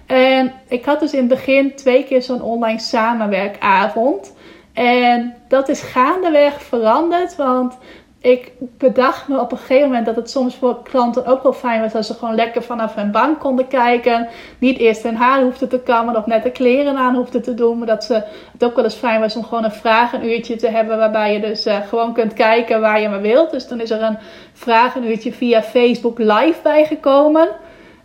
En 0.06 0.54
ik 0.68 0.86
had 0.86 1.00
dus 1.00 1.14
in 1.14 1.20
het 1.20 1.28
begin 1.28 1.76
twee 1.76 2.04
keer 2.04 2.22
zo'n 2.22 2.42
online 2.42 2.80
samenwerkavond. 2.80 4.34
En 4.74 5.36
dat 5.48 5.70
is 5.70 5.82
gaandeweg 5.82 6.62
veranderd, 6.62 7.36
want 7.36 7.78
ik 8.22 8.52
bedacht 8.78 9.28
me 9.28 9.40
op 9.40 9.52
een 9.52 9.58
gegeven 9.58 9.88
moment 9.88 10.06
dat 10.06 10.16
het 10.16 10.30
soms 10.30 10.56
voor 10.56 10.84
klanten 10.84 11.26
ook 11.26 11.44
wel 11.44 11.54
fijn 11.54 11.82
was 11.82 11.96
als 11.96 12.08
ze 12.08 12.14
gewoon 12.14 12.36
lekker 12.36 12.64
vanaf 12.64 12.96
hun 12.96 13.12
bank 13.12 13.40
konden 13.40 13.68
kijken. 13.68 14.28
Niet 14.60 14.78
eerst 14.78 15.04
hun 15.04 15.16
haar 15.16 15.42
hoefden 15.42 15.70
te 15.70 15.80
kammen 15.80 16.16
of 16.16 16.26
net 16.26 16.44
de 16.44 16.52
kleren 16.52 16.98
aan 16.98 17.16
hoefden 17.16 17.42
te 17.42 17.54
doen. 17.54 17.78
Maar 17.78 17.88
dat 17.88 18.04
ze 18.04 18.24
het 18.52 18.64
ook 18.64 18.76
wel 18.76 18.84
eens 18.84 18.96
fijn 18.96 19.20
was 19.20 19.36
om 19.36 19.44
gewoon 19.44 19.64
een 19.64 19.72
vragenuurtje 19.72 20.56
te 20.56 20.70
hebben 20.70 20.98
waarbij 20.98 21.34
je 21.34 21.40
dus 21.40 21.68
uh, 21.68 21.88
gewoon 21.88 22.14
kunt 22.14 22.34
kijken 22.34 22.82
waar 22.82 23.02
je 23.02 23.10
maar 23.10 23.22
wilt. 23.22 23.52
Dus 23.52 23.68
dan 23.68 23.80
is 23.80 23.90
er 23.90 24.02
een 24.02 24.18
vragenuurtje 24.54 25.34
via 25.34 25.62
Facebook 25.62 26.18
live 26.18 26.60
bijgekomen. 26.64 27.48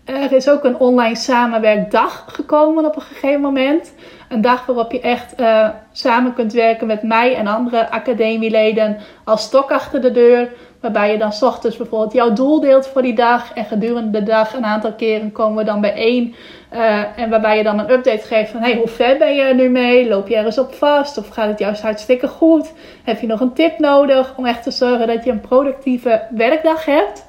Er 0.06 0.32
is 0.32 0.50
ook 0.50 0.64
een 0.64 0.78
online 0.78 1.16
samenwerkdag 1.16 2.24
gekomen 2.26 2.84
op 2.84 2.96
een 2.96 3.02
gegeven 3.02 3.40
moment. 3.40 3.94
Een 4.28 4.40
dag 4.40 4.66
waarop 4.66 4.92
je 4.92 5.00
echt 5.00 5.40
uh, 5.40 5.68
samen 5.92 6.34
kunt 6.34 6.52
werken 6.52 6.86
met 6.86 7.02
mij 7.02 7.34
en 7.34 7.46
andere 7.46 7.90
academieleden 7.90 8.96
als 9.24 9.42
stok 9.42 9.70
achter 9.70 10.00
de 10.00 10.12
deur. 10.12 10.52
Waarbij 10.80 11.12
je 11.12 11.18
dan 11.18 11.32
s 11.32 11.42
ochtends 11.42 11.76
bijvoorbeeld 11.76 12.12
jouw 12.12 12.32
doel 12.32 12.60
deelt 12.60 12.86
voor 12.86 13.02
die 13.02 13.14
dag. 13.14 13.52
En 13.52 13.64
gedurende 13.64 14.18
de 14.18 14.24
dag 14.24 14.54
een 14.54 14.64
aantal 14.64 14.92
keren 14.92 15.32
komen 15.32 15.56
we 15.56 15.64
dan 15.64 15.80
bijeen. 15.80 16.34
Uh, 16.72 17.18
en 17.18 17.30
waarbij 17.30 17.56
je 17.56 17.62
dan 17.62 17.78
een 17.78 17.90
update 17.90 18.26
geeft 18.26 18.50
van 18.50 18.60
hey, 18.60 18.76
hoe 18.76 18.88
ver 18.88 19.18
ben 19.18 19.34
je 19.34 19.42
er 19.42 19.54
nu 19.54 19.68
mee? 19.68 20.08
Loop 20.08 20.28
je 20.28 20.36
ergens 20.36 20.58
op 20.58 20.74
vast? 20.74 21.18
Of 21.18 21.28
gaat 21.28 21.48
het 21.48 21.58
juist 21.58 21.82
hartstikke 21.82 22.28
goed? 22.28 22.72
Heb 23.04 23.20
je 23.20 23.26
nog 23.26 23.40
een 23.40 23.52
tip 23.52 23.78
nodig 23.78 24.34
om 24.36 24.46
echt 24.46 24.62
te 24.62 24.70
zorgen 24.70 25.06
dat 25.06 25.24
je 25.24 25.30
een 25.30 25.40
productieve 25.40 26.22
werkdag 26.30 26.84
hebt? 26.84 27.25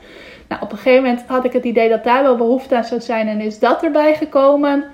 Nou, 0.47 0.61
op 0.61 0.71
een 0.71 0.77
gegeven 0.77 1.03
moment 1.03 1.23
had 1.27 1.45
ik 1.45 1.53
het 1.53 1.63
idee 1.63 1.89
dat 1.89 2.03
daar 2.03 2.23
wel 2.23 2.35
behoefte 2.35 2.75
aan 2.75 2.83
zou 2.83 3.01
zijn 3.01 3.27
en 3.27 3.41
is 3.41 3.59
dat 3.59 3.83
erbij 3.83 4.15
gekomen. 4.15 4.85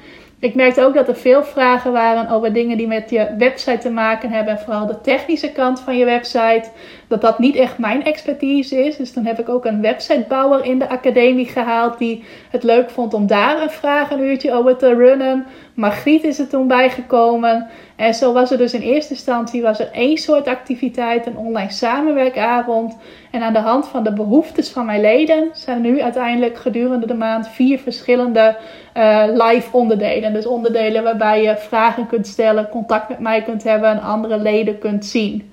Ik 0.44 0.56
merkte 0.56 0.84
ook 0.84 0.94
dat 0.94 1.08
er 1.08 1.16
veel 1.16 1.44
vragen 1.44 1.92
waren 1.92 2.30
over 2.30 2.54
dingen 2.54 2.78
die 2.78 2.88
met 2.88 3.10
je 3.10 3.36
website 3.38 3.78
te 3.78 3.90
maken 3.90 4.30
hebben. 4.30 4.54
En 4.54 4.60
vooral 4.60 4.86
de 4.86 5.02
technische 5.02 5.52
kant 5.52 5.80
van 5.80 5.98
je 5.98 6.06
website. 6.06 6.70
Dat 7.08 7.22
dat 7.22 7.40
niet 7.40 7.56
echt 7.56 7.78
mijn 7.78 8.06
expertise 8.06 8.86
is. 8.86 8.98
Dus 8.98 9.14
dan 9.14 9.26
heb 9.26 9.40
ik 9.40 9.50
ook 9.50 9.66
een 9.66 9.82
websitebouwer 9.82 10.66
in 10.66 10.80
de 10.80 10.90
academie 10.90 11.46
gehaald. 11.46 11.98
Die 11.98 12.24
het 12.54 12.64
leuk 12.64 12.90
vond 12.90 13.14
om 13.14 13.28
daar 13.28 13.62
een 13.62 13.70
vragenuurtje 13.70 14.54
over 14.54 14.78
te 14.78 14.94
runnen. 14.94 15.46
Margriet 15.74 16.24
is 16.24 16.40
er 16.40 16.48
toen 16.48 16.68
bijgekomen. 16.68 17.68
En 17.96 18.14
zo 18.14 18.34
was 18.34 18.52
er 18.52 18.58
dus 18.58 18.74
in 18.74 18.82
eerste 18.82 19.14
instantie 19.14 19.62
was 19.62 19.80
er 19.80 19.92
één 19.92 20.18
soort 20.18 20.48
activiteit, 20.48 21.26
een 21.26 21.38
online 21.38 21.72
samenwerkavond. 21.72 22.98
En 23.32 23.42
aan 23.42 23.54
de 23.54 23.60
hand 23.60 23.88
van 23.88 24.04
de 24.04 24.14
behoeftes 24.14 24.70
van 24.70 24.86
mijn 24.86 25.02
leden 25.02 25.50
zijn 25.54 25.82
nu 25.82 26.02
uiteindelijk 26.02 26.58
gedurende 26.58 27.08
de 27.08 27.14
maand 27.14 27.48
vier 27.48 27.80
verschillende 27.80 28.56
uh, 28.98 29.24
live 29.28 29.78
onderdelen. 29.78 30.34
Dus 30.34 30.46
onderdelen 30.46 31.04
waarbij 31.04 31.44
je 31.44 31.58
vragen 31.58 32.08
kunt 32.08 32.28
stellen, 32.28 32.70
contact 32.70 33.10
met 33.10 33.20
mij 33.20 33.42
kunt 33.42 33.64
hebben 33.64 33.90
en 33.90 34.02
andere 34.02 34.38
leden 34.38 34.80
kunt 34.80 35.06
zien. 35.06 35.52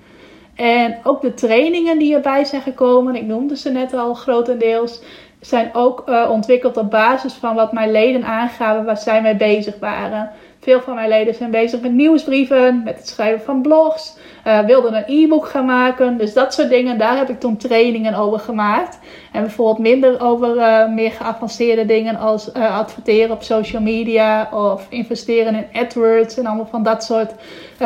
En 0.55 0.99
ook 1.03 1.21
de 1.21 1.35
trainingen 1.35 1.99
die 1.99 2.15
erbij 2.15 2.45
zijn 2.45 2.63
gekomen, 2.63 3.15
ik 3.15 3.27
noemde 3.27 3.57
ze 3.57 3.71
net 3.71 3.95
al 3.95 4.15
grotendeels, 4.15 5.01
zijn 5.41 5.71
ook 5.73 6.05
uh, 6.09 6.29
ontwikkeld 6.31 6.77
op 6.77 6.91
basis 6.91 7.33
van 7.33 7.55
wat 7.55 7.73
mijn 7.73 7.91
leden 7.91 8.25
aangaven 8.25 8.85
waar 8.85 8.97
zij 8.97 9.23
mee 9.23 9.37
bezig 9.37 9.79
waren. 9.79 10.31
Veel 10.61 10.81
van 10.81 10.95
mijn 10.95 11.09
leden 11.09 11.35
zijn 11.35 11.51
bezig 11.51 11.81
met 11.81 11.93
nieuwsbrieven, 11.93 12.83
met 12.85 12.97
het 12.97 13.09
schrijven 13.09 13.45
van 13.45 13.63
blogs, 13.63 14.17
uh, 14.47 14.59
wilden 14.59 14.95
een 14.95 15.05
e-book 15.07 15.47
gaan 15.47 15.65
maken. 15.65 16.19
Dus 16.19 16.33
dat 16.33 16.55
soort 16.55 16.69
dingen, 16.69 16.99
daar 16.99 17.17
heb 17.17 17.29
ik 17.29 17.41
toen 17.41 17.57
trainingen 17.57 18.15
over 18.15 18.39
gemaakt. 18.39 18.99
En 19.33 19.43
bijvoorbeeld 19.43 19.79
minder 19.79 20.21
over 20.21 20.57
uh, 20.57 20.89
meer 20.89 21.11
geavanceerde 21.11 21.87
dingen 21.87 22.17
als 22.17 22.53
adverteren 22.55 23.31
op 23.31 23.43
social 23.43 23.83
media 23.83 24.49
of 24.53 24.87
investeren 24.89 25.55
in 25.55 25.81
AdWords 25.83 26.39
en 26.39 26.47
allemaal 26.47 26.69
van 26.71 26.83
dat 26.83 27.05
soort 27.05 27.33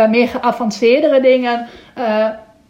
meer 0.08 0.28
geavanceerdere 0.28 1.20
dingen 1.20 1.66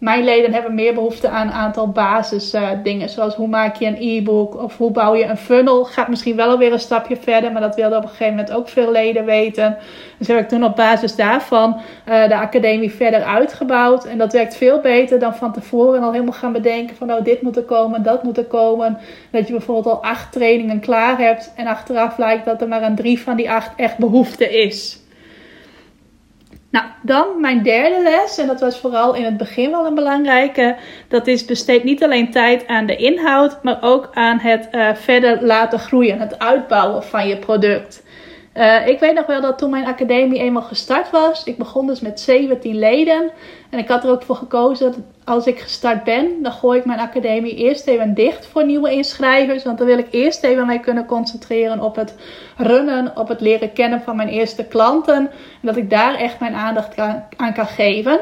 mijn 0.04 0.24
leden 0.24 0.52
hebben 0.52 0.74
meer 0.74 0.94
behoefte 0.94 1.28
aan 1.28 1.46
een 1.46 1.52
aantal 1.52 1.88
basisdingen. 1.88 3.08
Uh, 3.08 3.14
zoals 3.14 3.34
hoe 3.34 3.48
maak 3.48 3.76
je 3.76 3.86
een 3.86 3.96
e-book 4.00 4.62
of 4.62 4.76
hoe 4.76 4.90
bouw 4.90 5.14
je 5.14 5.24
een 5.24 5.36
funnel. 5.36 5.84
Gaat 5.84 6.08
misschien 6.08 6.36
wel 6.36 6.48
alweer 6.48 6.72
een 6.72 6.78
stapje 6.78 7.16
verder, 7.16 7.52
maar 7.52 7.60
dat 7.60 7.74
wilden 7.74 7.98
op 7.98 8.04
een 8.04 8.10
gegeven 8.10 8.34
moment 8.34 8.52
ook 8.52 8.68
veel 8.68 8.90
leden 8.90 9.24
weten. 9.24 9.76
Dus 10.18 10.28
heb 10.28 10.38
ik 10.38 10.48
toen 10.48 10.64
op 10.64 10.76
basis 10.76 11.16
daarvan 11.16 11.80
uh, 12.08 12.28
de 12.28 12.36
academie 12.36 12.92
verder 12.92 13.22
uitgebouwd. 13.22 14.04
En 14.04 14.18
dat 14.18 14.32
werkt 14.32 14.56
veel 14.56 14.80
beter 14.80 15.18
dan 15.18 15.34
van 15.34 15.52
tevoren 15.52 16.02
al 16.02 16.12
helemaal 16.12 16.32
gaan 16.32 16.52
bedenken 16.52 16.96
van 16.96 17.06
nou 17.06 17.22
dit 17.22 17.42
moet 17.42 17.56
er 17.56 17.62
komen, 17.62 18.02
dat 18.02 18.22
moet 18.22 18.38
er 18.38 18.44
komen. 18.44 18.98
Dat 19.30 19.46
je 19.46 19.52
bijvoorbeeld 19.52 19.94
al 19.94 20.04
acht 20.04 20.32
trainingen 20.32 20.80
klaar 20.80 21.18
hebt 21.18 21.52
en 21.56 21.66
achteraf 21.66 22.18
lijkt 22.18 22.44
dat 22.44 22.60
er 22.60 22.68
maar 22.68 22.82
aan 22.82 22.94
drie 22.94 23.20
van 23.20 23.36
die 23.36 23.50
acht 23.50 23.70
echt 23.76 23.98
behoefte 23.98 24.62
is. 24.62 25.03
Nou, 26.74 26.86
dan 27.02 27.40
mijn 27.40 27.62
derde 27.62 28.02
les, 28.02 28.38
en 28.38 28.46
dat 28.46 28.60
was 28.60 28.78
vooral 28.78 29.14
in 29.14 29.24
het 29.24 29.36
begin 29.36 29.70
wel 29.70 29.86
een 29.86 29.94
belangrijke. 29.94 30.76
Dat 31.08 31.26
is 31.26 31.44
besteed 31.44 31.84
niet 31.84 32.04
alleen 32.04 32.30
tijd 32.30 32.66
aan 32.66 32.86
de 32.86 32.96
inhoud, 32.96 33.62
maar 33.62 33.78
ook 33.80 34.08
aan 34.12 34.38
het 34.38 34.68
uh, 34.72 34.94
verder 34.94 35.44
laten 35.44 35.78
groeien, 35.78 36.18
het 36.18 36.38
uitbouwen 36.38 37.02
van 37.02 37.28
je 37.28 37.36
product. 37.36 38.02
Uh, 38.54 38.86
ik 38.86 39.00
weet 39.00 39.14
nog 39.14 39.26
wel 39.26 39.40
dat 39.40 39.58
toen 39.58 39.70
mijn 39.70 39.86
academie 39.86 40.38
eenmaal 40.38 40.62
gestart 40.62 41.10
was, 41.10 41.44
ik 41.44 41.58
begon 41.58 41.86
dus 41.86 42.00
met 42.00 42.20
17 42.20 42.78
leden. 42.78 43.30
En 43.70 43.78
ik 43.78 43.88
had 43.88 44.04
er 44.04 44.10
ook 44.10 44.22
voor 44.22 44.36
gekozen 44.36 44.86
dat 44.86 45.00
als 45.24 45.46
ik 45.46 45.58
gestart 45.60 46.04
ben, 46.04 46.42
dan 46.42 46.52
gooi 46.52 46.78
ik 46.78 46.84
mijn 46.84 46.98
academie 46.98 47.54
eerst 47.54 47.86
even 47.86 48.14
dicht 48.14 48.46
voor 48.46 48.66
nieuwe 48.66 48.90
inschrijvers. 48.90 49.64
Want 49.64 49.78
dan 49.78 49.86
wil 49.86 49.98
ik 49.98 50.06
eerst 50.10 50.42
even 50.42 50.66
mee 50.66 50.80
kunnen 50.80 51.06
concentreren 51.06 51.80
op 51.80 51.96
het 51.96 52.14
runnen, 52.56 53.16
op 53.16 53.28
het 53.28 53.40
leren 53.40 53.72
kennen 53.72 54.02
van 54.02 54.16
mijn 54.16 54.28
eerste 54.28 54.64
klanten. 54.64 55.16
En 55.16 55.30
dat 55.62 55.76
ik 55.76 55.90
daar 55.90 56.14
echt 56.14 56.40
mijn 56.40 56.54
aandacht 56.54 56.98
aan 57.36 57.54
kan 57.54 57.66
geven. 57.66 58.18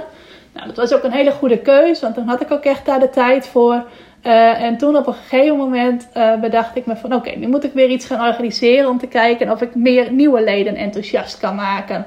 Nou, 0.52 0.66
dat 0.66 0.76
was 0.76 0.94
ook 0.94 1.02
een 1.02 1.12
hele 1.12 1.32
goede 1.32 1.58
keuze, 1.58 2.00
want 2.00 2.14
dan 2.14 2.28
had 2.28 2.40
ik 2.40 2.50
ook 2.50 2.64
echt 2.64 2.86
daar 2.86 3.00
de 3.00 3.10
tijd 3.10 3.46
voor. 3.46 3.84
Uh, 4.26 4.62
en 4.62 4.76
toen 4.78 4.96
op 4.96 5.06
een 5.06 5.14
gegeven 5.14 5.56
moment 5.56 6.08
uh, 6.16 6.40
bedacht 6.40 6.76
ik 6.76 6.86
me 6.86 6.96
van 6.96 7.14
oké, 7.14 7.30
nu 7.30 7.48
moet 7.48 7.64
ik 7.64 7.72
weer 7.72 7.88
iets 7.88 8.06
gaan 8.06 8.28
organiseren 8.28 8.90
om 8.90 8.98
te 8.98 9.06
kijken 9.06 9.50
of 9.50 9.62
ik 9.62 9.74
meer 9.74 10.12
nieuwe 10.12 10.42
leden 10.42 10.76
enthousiast 10.76 11.38
kan 11.38 11.54
maken. 11.54 12.06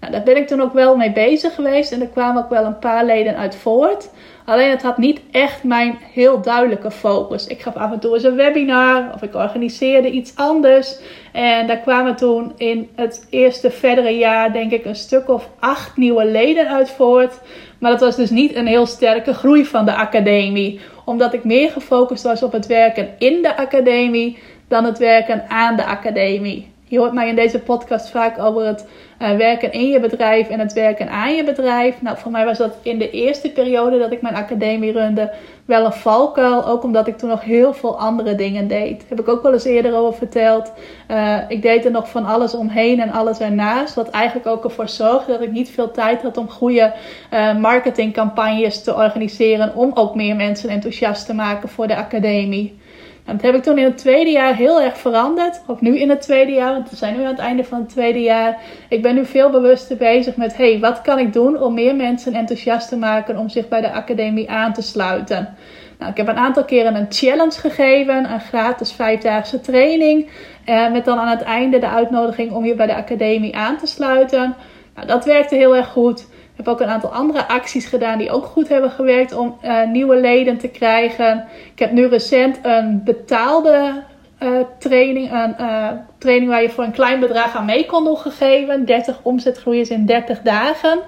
Nou, 0.00 0.12
daar 0.12 0.22
ben 0.22 0.36
ik 0.36 0.46
toen 0.46 0.60
ook 0.60 0.72
wel 0.72 0.96
mee 0.96 1.12
bezig 1.12 1.54
geweest 1.54 1.92
en 1.92 2.00
er 2.00 2.06
kwamen 2.06 2.42
ook 2.42 2.50
wel 2.50 2.64
een 2.64 2.78
paar 2.78 3.04
leden 3.04 3.36
uit 3.36 3.56
voort. 3.56 4.10
Alleen 4.44 4.70
het 4.70 4.82
had 4.82 4.98
niet 4.98 5.20
echt 5.30 5.64
mijn 5.64 5.98
heel 6.12 6.40
duidelijke 6.40 6.90
focus. 6.90 7.46
Ik 7.46 7.62
gaf 7.62 7.76
af 7.76 7.92
en 7.92 7.98
toe 7.98 8.14
eens 8.14 8.22
een 8.22 8.34
webinar 8.34 9.10
of 9.14 9.22
ik 9.22 9.34
organiseerde 9.34 10.10
iets 10.10 10.36
anders. 10.36 10.98
En 11.32 11.66
daar 11.66 11.78
kwamen 11.78 12.16
toen 12.16 12.52
in 12.56 12.88
het 12.94 13.26
eerste 13.30 13.70
verdere 13.70 14.16
jaar 14.18 14.52
denk 14.52 14.72
ik 14.72 14.84
een 14.84 14.96
stuk 14.96 15.28
of 15.28 15.48
acht 15.58 15.96
nieuwe 15.96 16.24
leden 16.24 16.68
uit 16.68 16.90
voort. 16.90 17.40
Maar 17.78 17.90
dat 17.90 18.00
was 18.00 18.16
dus 18.16 18.30
niet 18.30 18.54
een 18.54 18.66
heel 18.66 18.86
sterke 18.86 19.34
groei 19.34 19.64
van 19.64 19.84
de 19.84 19.94
academie. 19.94 20.80
Omdat 21.04 21.34
ik 21.34 21.44
meer 21.44 21.70
gefocust 21.70 22.22
was 22.22 22.42
op 22.42 22.52
het 22.52 22.66
werken 22.66 23.08
in 23.18 23.42
de 23.42 23.56
academie 23.56 24.38
dan 24.68 24.84
het 24.84 24.98
werken 24.98 25.48
aan 25.48 25.76
de 25.76 25.84
academie. 25.84 26.71
Je 26.92 26.98
hoort 26.98 27.12
mij 27.12 27.28
in 27.28 27.34
deze 27.34 27.58
podcast 27.58 28.10
vaak 28.10 28.38
over 28.38 28.66
het 28.66 28.86
uh, 29.18 29.36
werken 29.36 29.72
in 29.72 29.88
je 29.88 30.00
bedrijf 30.00 30.48
en 30.48 30.58
het 30.58 30.72
werken 30.72 31.10
aan 31.10 31.34
je 31.34 31.44
bedrijf. 31.44 32.02
Nou, 32.02 32.18
voor 32.18 32.30
mij 32.30 32.44
was 32.44 32.58
dat 32.58 32.76
in 32.82 32.98
de 32.98 33.10
eerste 33.10 33.50
periode 33.50 33.98
dat 33.98 34.12
ik 34.12 34.22
mijn 34.22 34.34
academie 34.34 34.92
runde 34.92 35.32
wel 35.64 35.84
een 35.84 35.92
valkuil. 35.92 36.66
Ook 36.66 36.82
omdat 36.82 37.06
ik 37.06 37.18
toen 37.18 37.28
nog 37.28 37.44
heel 37.44 37.74
veel 37.74 37.98
andere 37.98 38.34
dingen 38.34 38.68
deed. 38.68 39.04
Heb 39.08 39.20
ik 39.20 39.28
ook 39.28 39.42
wel 39.42 39.52
eens 39.52 39.64
eerder 39.64 39.94
over 39.94 40.18
verteld. 40.18 40.72
Uh, 41.10 41.38
ik 41.48 41.62
deed 41.62 41.84
er 41.84 41.90
nog 41.90 42.10
van 42.10 42.24
alles 42.24 42.54
omheen 42.54 43.00
en 43.00 43.12
alles 43.12 43.40
ernaast. 43.40 43.94
Wat 43.94 44.10
eigenlijk 44.10 44.46
ook 44.46 44.64
ervoor 44.64 44.88
zorgde 44.88 45.32
dat 45.32 45.42
ik 45.42 45.52
niet 45.52 45.70
veel 45.70 45.90
tijd 45.90 46.22
had 46.22 46.36
om 46.36 46.48
goede 46.48 46.92
uh, 47.32 47.58
marketingcampagnes 47.58 48.82
te 48.82 48.94
organiseren. 48.94 49.76
Om 49.76 49.90
ook 49.94 50.14
meer 50.14 50.36
mensen 50.36 50.68
enthousiast 50.68 51.26
te 51.26 51.34
maken 51.34 51.68
voor 51.68 51.86
de 51.86 51.96
academie. 51.96 52.80
Dat 53.24 53.42
heb 53.42 53.54
ik 53.54 53.62
toen 53.62 53.78
in 53.78 53.84
het 53.84 53.98
tweede 53.98 54.30
jaar 54.30 54.56
heel 54.56 54.80
erg 54.80 54.98
veranderd. 54.98 55.62
Of 55.66 55.80
nu 55.80 55.98
in 55.98 56.10
het 56.10 56.20
tweede 56.20 56.52
jaar, 56.52 56.72
want 56.72 56.90
we 56.90 56.96
zijn 56.96 57.16
nu 57.16 57.22
aan 57.22 57.30
het 57.30 57.38
einde 57.38 57.64
van 57.64 57.78
het 57.78 57.88
tweede 57.88 58.20
jaar. 58.20 58.60
Ik 58.88 59.02
ben 59.02 59.14
nu 59.14 59.26
veel 59.26 59.50
bewuster 59.50 59.96
bezig 59.96 60.36
met: 60.36 60.56
hey, 60.56 60.78
wat 60.80 61.00
kan 61.00 61.18
ik 61.18 61.32
doen 61.32 61.60
om 61.60 61.74
meer 61.74 61.96
mensen 61.96 62.34
enthousiast 62.34 62.88
te 62.88 62.96
maken 62.96 63.38
om 63.38 63.48
zich 63.48 63.68
bij 63.68 63.80
de 63.80 63.92
academie 63.92 64.50
aan 64.50 64.72
te 64.72 64.82
sluiten? 64.82 65.54
Nou, 65.98 66.10
ik 66.10 66.16
heb 66.16 66.28
een 66.28 66.36
aantal 66.36 66.64
keren 66.64 66.94
een 66.94 67.06
challenge 67.08 67.60
gegeven, 67.60 68.32
een 68.32 68.40
gratis 68.40 68.92
vijfdaagse 68.92 69.60
training. 69.60 70.30
Eh, 70.64 70.92
met 70.92 71.04
dan 71.04 71.18
aan 71.18 71.36
het 71.36 71.42
einde 71.42 71.78
de 71.78 71.88
uitnodiging 71.88 72.52
om 72.52 72.64
je 72.64 72.74
bij 72.74 72.86
de 72.86 72.94
academie 72.94 73.56
aan 73.56 73.78
te 73.78 73.86
sluiten. 73.86 74.54
Nou, 74.94 75.06
dat 75.06 75.24
werkte 75.24 75.54
heel 75.54 75.76
erg 75.76 75.88
goed 75.88 76.26
heb 76.64 76.74
ook 76.74 76.80
een 76.80 76.92
aantal 76.92 77.12
andere 77.12 77.48
acties 77.48 77.86
gedaan 77.86 78.18
die 78.18 78.30
ook 78.30 78.44
goed 78.44 78.68
hebben 78.68 78.90
gewerkt 78.90 79.32
om 79.32 79.56
uh, 79.64 79.86
nieuwe 79.86 80.20
leden 80.20 80.58
te 80.58 80.68
krijgen. 80.68 81.44
Ik 81.72 81.78
heb 81.78 81.92
nu 81.92 82.06
recent 82.06 82.58
een 82.62 83.00
betaalde 83.04 84.02
uh, 84.42 84.60
training, 84.78 85.32
een 85.32 85.54
uh, 85.60 85.88
training 86.18 86.50
waar 86.50 86.62
je 86.62 86.70
voor 86.70 86.84
een 86.84 86.92
klein 86.92 87.20
bedrag 87.20 87.56
aan 87.56 87.64
mee 87.64 87.86
kon 87.86 88.16
gegeven. 88.16 88.84
30 88.84 89.20
omzetgroeiers 89.22 89.88
in 89.88 90.06
30 90.06 90.40
dagen. 90.42 90.98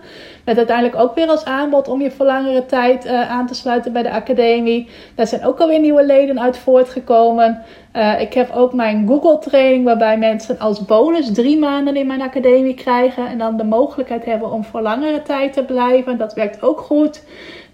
Met 0.44 0.56
uiteindelijk 0.56 0.96
ook 0.96 1.14
weer 1.14 1.28
als 1.28 1.44
aanbod 1.44 1.88
om 1.88 2.00
je 2.00 2.10
voor 2.10 2.26
langere 2.26 2.66
tijd 2.66 3.06
uh, 3.06 3.30
aan 3.30 3.46
te 3.46 3.54
sluiten 3.54 3.92
bij 3.92 4.02
de 4.02 4.10
academie. 4.10 4.88
Daar 5.14 5.26
zijn 5.26 5.44
ook 5.44 5.60
alweer 5.60 5.80
nieuwe 5.80 6.04
leden 6.04 6.40
uit 6.40 6.58
voortgekomen. 6.58 7.62
Ik 8.18 8.34
heb 8.34 8.50
ook 8.54 8.72
mijn 8.72 9.06
Google 9.06 9.38
training 9.38 9.84
waarbij 9.84 10.18
mensen 10.18 10.58
als 10.58 10.84
bonus 10.84 11.32
drie 11.32 11.58
maanden 11.58 11.96
in 11.96 12.06
mijn 12.06 12.22
academie 12.22 12.74
krijgen. 12.74 13.26
En 13.26 13.38
dan 13.38 13.56
de 13.56 13.64
mogelijkheid 13.64 14.24
hebben 14.24 14.50
om 14.50 14.64
voor 14.64 14.80
langere 14.80 15.22
tijd 15.22 15.52
te 15.52 15.64
blijven. 15.64 16.18
Dat 16.18 16.34
werkt 16.34 16.62
ook 16.62 16.80
goed. 16.80 17.22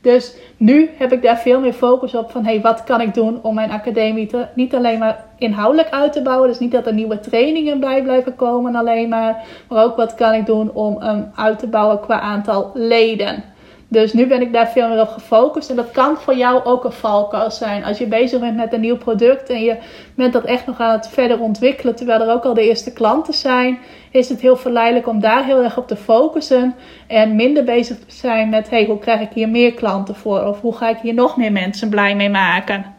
Dus 0.01 0.37
nu 0.57 0.91
heb 0.97 1.13
ik 1.13 1.23
daar 1.23 1.39
veel 1.39 1.61
meer 1.61 1.73
focus 1.73 2.15
op 2.15 2.31
van 2.31 2.45
hey, 2.45 2.61
wat 2.61 2.85
kan 2.85 3.01
ik 3.01 3.15
doen 3.15 3.43
om 3.43 3.55
mijn 3.55 3.71
academie 3.71 4.27
te, 4.27 4.47
niet 4.55 4.75
alleen 4.75 4.99
maar 4.99 5.25
inhoudelijk 5.39 5.91
uit 5.91 6.13
te 6.13 6.23
bouwen. 6.23 6.49
Dus 6.49 6.59
niet 6.59 6.73
dat 6.73 6.87
er 6.87 6.95
nieuwe 6.95 7.21
trainingen 7.21 7.81
bij 7.81 8.03
blijven 8.03 8.37
komen 8.37 8.75
alleen 8.75 9.09
maar. 9.09 9.47
Maar 9.69 9.85
ook 9.85 9.97
wat 9.97 10.15
kan 10.15 10.35
ik 10.35 10.47
doen 10.47 10.73
om 10.73 11.03
hem 11.03 11.31
uit 11.35 11.59
te 11.59 11.67
bouwen 11.67 12.01
qua 12.01 12.21
aantal 12.21 12.71
leden. 12.75 13.45
Dus 13.93 14.13
nu 14.13 14.27
ben 14.27 14.41
ik 14.41 14.53
daar 14.53 14.69
veel 14.69 14.89
meer 14.89 15.01
op 15.01 15.09
gefocust. 15.09 15.71
En 15.71 15.77
dat 15.77 15.91
kan 15.91 16.17
voor 16.17 16.37
jou 16.37 16.65
ook 16.65 16.85
een 16.85 16.93
valkuil 16.93 17.51
zijn. 17.51 17.85
Als 17.85 17.99
je 17.99 18.07
bezig 18.07 18.41
bent 18.41 18.57
met 18.57 18.73
een 18.73 18.81
nieuw 18.81 18.97
product 18.97 19.51
en 19.51 19.63
je 19.63 19.77
bent 20.15 20.33
dat 20.33 20.45
echt 20.45 20.67
nog 20.67 20.81
aan 20.81 20.93
het 20.93 21.09
verder 21.09 21.41
ontwikkelen, 21.41 21.97
terwijl 21.97 22.21
er 22.21 22.33
ook 22.35 22.45
al 22.45 22.55
de 22.55 22.69
eerste 22.69 22.93
klanten 22.93 23.35
zijn, 23.35 23.79
is 24.11 24.29
het 24.29 24.41
heel 24.41 24.57
verleidelijk 24.57 25.07
om 25.07 25.21
daar 25.21 25.45
heel 25.45 25.63
erg 25.63 25.77
op 25.77 25.89
te 25.89 25.97
focussen. 25.97 26.75
En 27.07 27.37
minder 27.37 27.65
bezig 27.65 27.99
te 27.99 28.15
zijn 28.15 28.49
met: 28.49 28.71
hey, 28.71 28.85
hoe 28.85 28.99
krijg 28.99 29.21
ik 29.21 29.33
hier 29.35 29.49
meer 29.49 29.75
klanten 29.75 30.15
voor? 30.15 30.45
Of 30.45 30.61
hoe 30.61 30.77
ga 30.77 30.89
ik 30.89 30.99
hier 30.99 31.15
nog 31.15 31.37
meer 31.37 31.53
mensen 31.53 31.89
blij 31.89 32.17
mee 32.17 32.31
maken? 32.31 32.95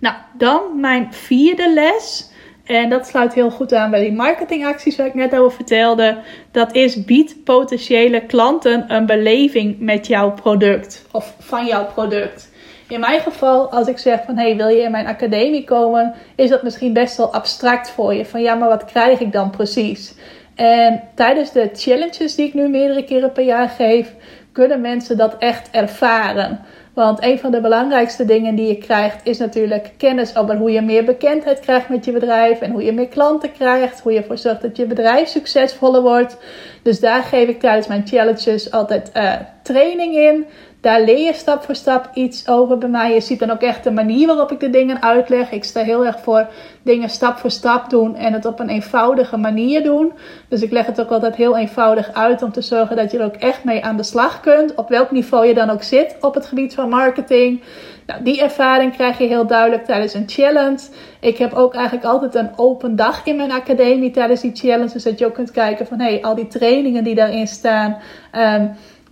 Nou, 0.00 0.14
dan 0.32 0.60
mijn 0.80 1.12
vierde 1.12 1.72
les. 1.72 2.30
En 2.68 2.88
dat 2.88 3.06
sluit 3.06 3.34
heel 3.34 3.50
goed 3.50 3.74
aan 3.74 3.90
bij 3.90 4.00
die 4.00 4.12
marketingacties 4.12 4.96
waar 4.96 5.06
ik 5.06 5.14
net 5.14 5.36
over 5.36 5.56
vertelde. 5.56 6.18
Dat 6.50 6.74
is 6.74 7.04
bied 7.04 7.36
potentiële 7.44 8.26
klanten 8.26 8.84
een 8.88 9.06
beleving 9.06 9.80
met 9.80 10.06
jouw 10.06 10.32
product 10.32 11.06
of 11.12 11.34
van 11.38 11.66
jouw 11.66 11.86
product. 11.86 12.50
In 12.88 13.00
mijn 13.00 13.20
geval, 13.20 13.70
als 13.70 13.88
ik 13.88 13.98
zeg 13.98 14.24
van 14.26 14.36
hey, 14.36 14.56
wil 14.56 14.68
je 14.68 14.82
in 14.82 14.90
mijn 14.90 15.06
academie 15.06 15.64
komen, 15.64 16.14
is 16.36 16.50
dat 16.50 16.62
misschien 16.62 16.92
best 16.92 17.16
wel 17.16 17.32
abstract 17.32 17.90
voor 17.90 18.14
je. 18.14 18.24
Van 18.24 18.42
ja, 18.42 18.54
maar 18.54 18.68
wat 18.68 18.84
krijg 18.84 19.20
ik 19.20 19.32
dan 19.32 19.50
precies? 19.50 20.14
En 20.54 21.02
tijdens 21.14 21.52
de 21.52 21.70
challenges 21.72 22.34
die 22.34 22.46
ik 22.46 22.54
nu 22.54 22.68
meerdere 22.68 23.04
keren 23.04 23.32
per 23.32 23.44
jaar 23.44 23.68
geef, 23.68 24.14
kunnen 24.52 24.80
mensen 24.80 25.16
dat 25.16 25.36
echt 25.38 25.70
ervaren. 25.70 26.60
Want 26.98 27.22
een 27.22 27.38
van 27.38 27.50
de 27.50 27.60
belangrijkste 27.60 28.24
dingen 28.24 28.54
die 28.54 28.66
je 28.66 28.78
krijgt 28.78 29.26
is 29.26 29.38
natuurlijk 29.38 29.90
kennis 29.96 30.36
over 30.36 30.56
hoe 30.56 30.70
je 30.70 30.80
meer 30.80 31.04
bekendheid 31.04 31.60
krijgt 31.60 31.88
met 31.88 32.04
je 32.04 32.12
bedrijf 32.12 32.60
en 32.60 32.70
hoe 32.70 32.84
je 32.84 32.92
meer 32.92 33.08
klanten 33.08 33.52
krijgt, 33.52 34.00
hoe 34.00 34.12
je 34.12 34.18
ervoor 34.18 34.38
zorgt 34.38 34.62
dat 34.62 34.76
je 34.76 34.86
bedrijf 34.86 35.28
succesvoller 35.28 36.02
wordt. 36.02 36.36
Dus 36.82 37.00
daar 37.00 37.22
geef 37.22 37.48
ik 37.48 37.60
tijdens 37.60 37.86
mijn 37.86 38.06
challenges 38.06 38.70
altijd 38.70 39.10
uh, 39.16 39.34
training 39.62 40.14
in. 40.14 40.46
Daar 40.80 41.02
leer 41.02 41.24
je 41.24 41.34
stap 41.34 41.62
voor 41.62 41.74
stap 41.74 42.10
iets 42.14 42.48
over 42.48 42.78
bij 42.78 42.88
mij. 42.88 43.14
Je 43.14 43.20
ziet 43.20 43.38
dan 43.38 43.50
ook 43.50 43.60
echt 43.60 43.84
de 43.84 43.90
manier 43.90 44.26
waarop 44.26 44.52
ik 44.52 44.60
de 44.60 44.70
dingen 44.70 45.02
uitleg. 45.02 45.52
Ik 45.52 45.64
sta 45.64 45.82
heel 45.82 46.06
erg 46.06 46.20
voor 46.20 46.46
dingen 46.82 47.08
stap 47.08 47.38
voor 47.38 47.50
stap 47.50 47.90
doen 47.90 48.16
en 48.16 48.32
het 48.32 48.44
op 48.44 48.60
een 48.60 48.68
eenvoudige 48.68 49.36
manier 49.36 49.82
doen. 49.82 50.12
Dus 50.48 50.62
ik 50.62 50.70
leg 50.70 50.86
het 50.86 51.00
ook 51.00 51.10
altijd 51.10 51.36
heel 51.36 51.56
eenvoudig 51.56 52.12
uit 52.12 52.42
om 52.42 52.52
te 52.52 52.60
zorgen 52.60 52.96
dat 52.96 53.10
je 53.10 53.18
er 53.18 53.24
ook 53.24 53.34
echt 53.34 53.64
mee 53.64 53.84
aan 53.84 53.96
de 53.96 54.02
slag 54.02 54.40
kunt. 54.40 54.74
Op 54.74 54.88
welk 54.88 55.10
niveau 55.10 55.46
je 55.46 55.54
dan 55.54 55.70
ook 55.70 55.82
zit 55.82 56.16
op 56.20 56.34
het 56.34 56.46
gebied 56.46 56.74
van 56.74 56.88
marketing. 56.88 57.62
Nou, 58.06 58.22
die 58.22 58.42
ervaring 58.42 58.92
krijg 58.92 59.18
je 59.18 59.26
heel 59.26 59.46
duidelijk 59.46 59.84
tijdens 59.84 60.14
een 60.14 60.28
challenge. 60.28 60.80
Ik 61.20 61.38
heb 61.38 61.52
ook 61.52 61.74
eigenlijk 61.74 62.06
altijd 62.06 62.34
een 62.34 62.50
open 62.56 62.96
dag 62.96 63.26
in 63.26 63.36
mijn 63.36 63.52
academie 63.52 64.10
tijdens 64.10 64.40
die 64.40 64.54
challenge. 64.54 64.92
Dus 64.92 65.02
dat 65.02 65.18
je 65.18 65.26
ook 65.26 65.34
kunt 65.34 65.50
kijken 65.50 65.86
van 65.86 66.00
hey, 66.00 66.22
al 66.22 66.34
die 66.34 66.46
trainingen 66.46 67.04
die 67.04 67.14
daarin 67.14 67.46
staan. 67.46 67.96
Ehm, 68.32 68.66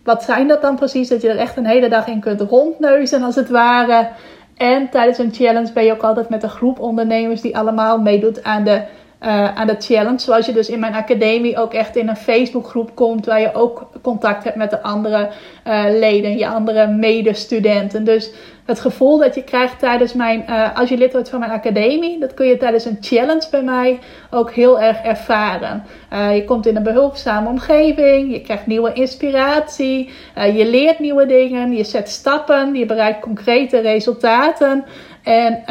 wat 0.06 0.22
zijn 0.22 0.48
dat 0.48 0.62
dan 0.62 0.76
precies? 0.76 1.08
Dat 1.08 1.22
je 1.22 1.28
er 1.28 1.38
echt 1.38 1.56
een 1.56 1.66
hele 1.66 1.88
dag 1.88 2.06
in 2.06 2.20
kunt 2.20 2.40
rondneuzen 2.40 3.22
als 3.22 3.34
het 3.34 3.48
ware. 3.48 4.08
En 4.56 4.88
tijdens 4.90 5.18
een 5.18 5.34
challenge 5.34 5.72
ben 5.72 5.84
je 5.84 5.92
ook 5.92 6.02
altijd 6.02 6.28
met 6.28 6.42
een 6.42 6.48
groep 6.48 6.80
ondernemers 6.80 7.40
die 7.40 7.56
allemaal 7.56 8.00
meedoet 8.00 8.44
aan 8.44 8.64
de, 8.64 8.82
uh, 9.22 9.54
aan 9.54 9.66
de 9.66 9.76
challenge. 9.78 10.18
Zoals 10.18 10.46
je 10.46 10.52
dus 10.52 10.68
in 10.68 10.80
mijn 10.80 10.94
academie 10.94 11.58
ook 11.58 11.74
echt 11.74 11.96
in 11.96 12.08
een 12.08 12.16
Facebookgroep 12.16 12.94
komt 12.94 13.26
waar 13.26 13.40
je 13.40 13.54
ook 13.54 13.90
contact 14.02 14.44
hebt 14.44 14.56
met 14.56 14.70
de 14.70 14.82
andere 14.82 15.30
uh, 15.66 15.84
leden, 15.88 16.36
je 16.38 16.48
andere 16.48 16.86
medestudenten. 16.86 18.04
Dus 18.04 18.30
het 18.64 18.80
gevoel 18.80 19.18
dat 19.18 19.34
je 19.34 19.44
krijgt 19.44 19.78
tijdens 19.78 20.12
mijn, 20.12 20.44
uh, 20.50 20.76
als 20.78 20.88
je 20.88 20.96
lid 20.96 21.12
wordt 21.12 21.28
van 21.28 21.38
mijn 21.40 21.50
academie, 21.50 22.20
dat 22.20 22.34
kun 22.34 22.46
je 22.46 22.56
tijdens 22.56 22.84
een 22.84 22.98
challenge 23.00 23.46
bij 23.50 23.62
mij 23.62 23.98
ook 24.30 24.50
heel 24.50 24.80
erg 24.80 25.02
ervaren. 25.02 25.84
Je 26.34 26.44
komt 26.46 26.66
in 26.66 26.76
een 26.76 26.82
behulpzame 26.82 27.48
omgeving, 27.48 28.32
je 28.32 28.40
krijgt 28.40 28.66
nieuwe 28.66 28.92
inspiratie, 28.92 30.10
je 30.34 30.66
leert 30.66 30.98
nieuwe 30.98 31.26
dingen, 31.26 31.72
je 31.72 31.84
zet 31.84 32.08
stappen, 32.08 32.74
je 32.74 32.86
bereikt 32.86 33.20
concrete 33.20 33.78
resultaten. 33.78 34.84
En 35.22 35.62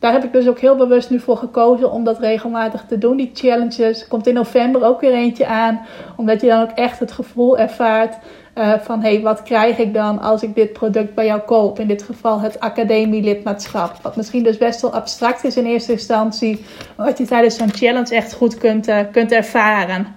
daar 0.00 0.12
heb 0.12 0.24
ik 0.24 0.32
dus 0.32 0.48
ook 0.48 0.58
heel 0.58 0.76
bewust 0.76 1.10
nu 1.10 1.20
voor 1.20 1.36
gekozen 1.36 1.90
om 1.90 2.04
dat 2.04 2.18
regelmatig 2.18 2.84
te 2.88 2.98
doen, 2.98 3.16
die 3.16 3.30
challenges. 3.34 4.08
Komt 4.08 4.26
in 4.26 4.34
november 4.34 4.84
ook 4.84 5.00
weer 5.00 5.12
eentje 5.12 5.46
aan, 5.46 5.80
omdat 6.16 6.40
je 6.40 6.46
dan 6.46 6.62
ook 6.62 6.70
echt 6.70 6.98
het 6.98 7.12
gevoel 7.12 7.58
ervaart 7.58 8.16
uh, 8.54 8.78
van 8.78 9.02
hey, 9.02 9.20
wat 9.20 9.42
krijg 9.42 9.78
ik 9.78 9.94
dan 9.94 10.20
als 10.20 10.42
ik 10.42 10.54
dit 10.54 10.72
product 10.72 11.14
bij 11.14 11.26
jou 11.26 11.40
koop? 11.40 11.78
In 11.78 11.86
dit 11.86 12.02
geval 12.02 12.40
het 12.40 12.60
academielidmaatschap. 12.60 13.96
Wat 14.02 14.16
misschien 14.16 14.42
dus 14.42 14.58
best 14.58 14.80
wel 14.80 14.94
abstract 14.94 15.44
is 15.44 15.56
in 15.56 15.66
eerste 15.66 15.92
instantie, 15.92 16.64
wat 16.96 17.18
je 17.18 17.24
tijdens 17.26 17.56
zo'n 17.56 17.72
challenge 17.72 18.14
echt 18.14 18.32
goed 18.32 18.58
kunt, 18.58 18.88
uh, 18.88 18.98
kunt 19.12 19.32
ervaren. 19.32 20.16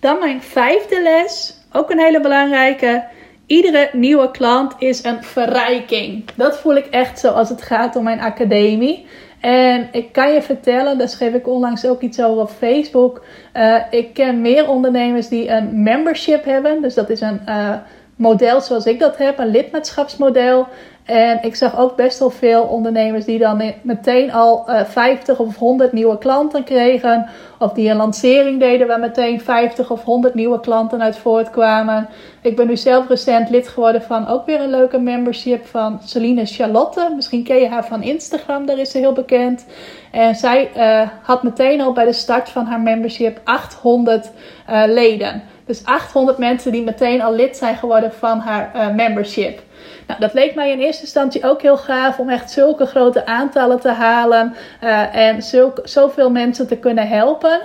Dan 0.00 0.18
mijn 0.18 0.42
vijfde 0.42 1.02
les, 1.02 1.54
ook 1.72 1.90
een 1.90 2.00
hele 2.00 2.20
belangrijke. 2.20 3.04
Iedere 3.48 3.90
nieuwe 3.92 4.30
klant 4.30 4.74
is 4.78 5.04
een 5.04 5.24
verrijking. 5.24 6.24
Dat 6.34 6.58
voel 6.58 6.76
ik 6.76 6.86
echt 6.86 7.18
zo 7.18 7.28
als 7.28 7.48
het 7.48 7.62
gaat 7.62 7.96
om 7.96 8.04
mijn 8.04 8.20
academie. 8.20 9.06
En 9.40 9.88
ik 9.92 10.12
kan 10.12 10.32
je 10.32 10.42
vertellen, 10.42 10.98
daar 10.98 11.08
schreef 11.08 11.34
ik 11.34 11.46
onlangs 11.46 11.86
ook 11.86 12.00
iets 12.00 12.20
over 12.20 12.42
op 12.42 12.50
Facebook. 12.50 13.24
Uh, 13.54 13.76
ik 13.90 14.14
ken 14.14 14.40
meer 14.40 14.68
ondernemers 14.68 15.28
die 15.28 15.48
een 15.50 15.82
membership 15.82 16.44
hebben. 16.44 16.82
Dus 16.82 16.94
dat 16.94 17.10
is 17.10 17.20
een 17.20 17.40
uh, 17.46 17.74
model 18.16 18.60
zoals 18.60 18.84
ik 18.84 18.98
dat 18.98 19.16
heb, 19.16 19.38
een 19.38 19.50
lidmaatschapsmodel. 19.50 20.66
En 21.08 21.38
ik 21.42 21.54
zag 21.54 21.78
ook 21.78 21.96
best 21.96 22.18
wel 22.18 22.30
veel 22.30 22.62
ondernemers 22.62 23.24
die 23.24 23.38
dan 23.38 23.72
meteen 23.82 24.32
al 24.32 24.64
uh, 24.68 24.84
50 24.84 25.38
of 25.38 25.56
100 25.56 25.92
nieuwe 25.92 26.18
klanten 26.18 26.64
kregen. 26.64 27.28
Of 27.58 27.72
die 27.72 27.90
een 27.90 27.96
lancering 27.96 28.60
deden 28.60 28.86
waar 28.86 29.00
meteen 29.00 29.40
50 29.40 29.90
of 29.90 30.04
100 30.04 30.34
nieuwe 30.34 30.60
klanten 30.60 31.02
uit 31.02 31.16
voortkwamen. 31.16 32.08
Ik 32.42 32.56
ben 32.56 32.66
nu 32.66 32.76
zelf 32.76 33.08
recent 33.08 33.50
lid 33.50 33.68
geworden 33.68 34.02
van 34.02 34.26
ook 34.26 34.46
weer 34.46 34.60
een 34.60 34.70
leuke 34.70 34.98
membership 34.98 35.66
van 35.66 36.00
Celine 36.04 36.46
Charlotte. 36.46 37.12
Misschien 37.16 37.44
ken 37.44 37.56
je 37.56 37.68
haar 37.68 37.86
van 37.86 38.02
Instagram, 38.02 38.66
daar 38.66 38.78
is 38.78 38.90
ze 38.90 38.98
heel 38.98 39.12
bekend. 39.12 39.66
En 40.10 40.34
zij 40.34 40.70
uh, 40.76 41.08
had 41.22 41.42
meteen 41.42 41.80
al 41.80 41.92
bij 41.92 42.04
de 42.04 42.12
start 42.12 42.48
van 42.48 42.66
haar 42.66 42.80
membership 42.80 43.40
800 43.44 44.30
uh, 44.70 44.82
leden. 44.86 45.42
Dus 45.66 45.84
800 45.84 46.38
mensen 46.38 46.72
die 46.72 46.82
meteen 46.82 47.22
al 47.22 47.34
lid 47.34 47.56
zijn 47.56 47.76
geworden 47.76 48.12
van 48.12 48.38
haar 48.38 48.94
membership. 48.94 49.66
Nou, 50.08 50.20
dat 50.20 50.32
leek 50.32 50.54
mij 50.54 50.70
in 50.70 50.78
eerste 50.78 51.02
instantie 51.02 51.44
ook 51.44 51.62
heel 51.62 51.76
gaaf 51.76 52.18
om 52.18 52.28
echt 52.28 52.50
zulke 52.50 52.86
grote 52.86 53.26
aantallen 53.26 53.80
te 53.80 53.90
halen 53.90 54.54
uh, 54.84 55.14
en 55.14 55.42
zulke, 55.42 55.80
zoveel 55.84 56.30
mensen 56.30 56.66
te 56.66 56.76
kunnen 56.76 57.08
helpen. 57.08 57.60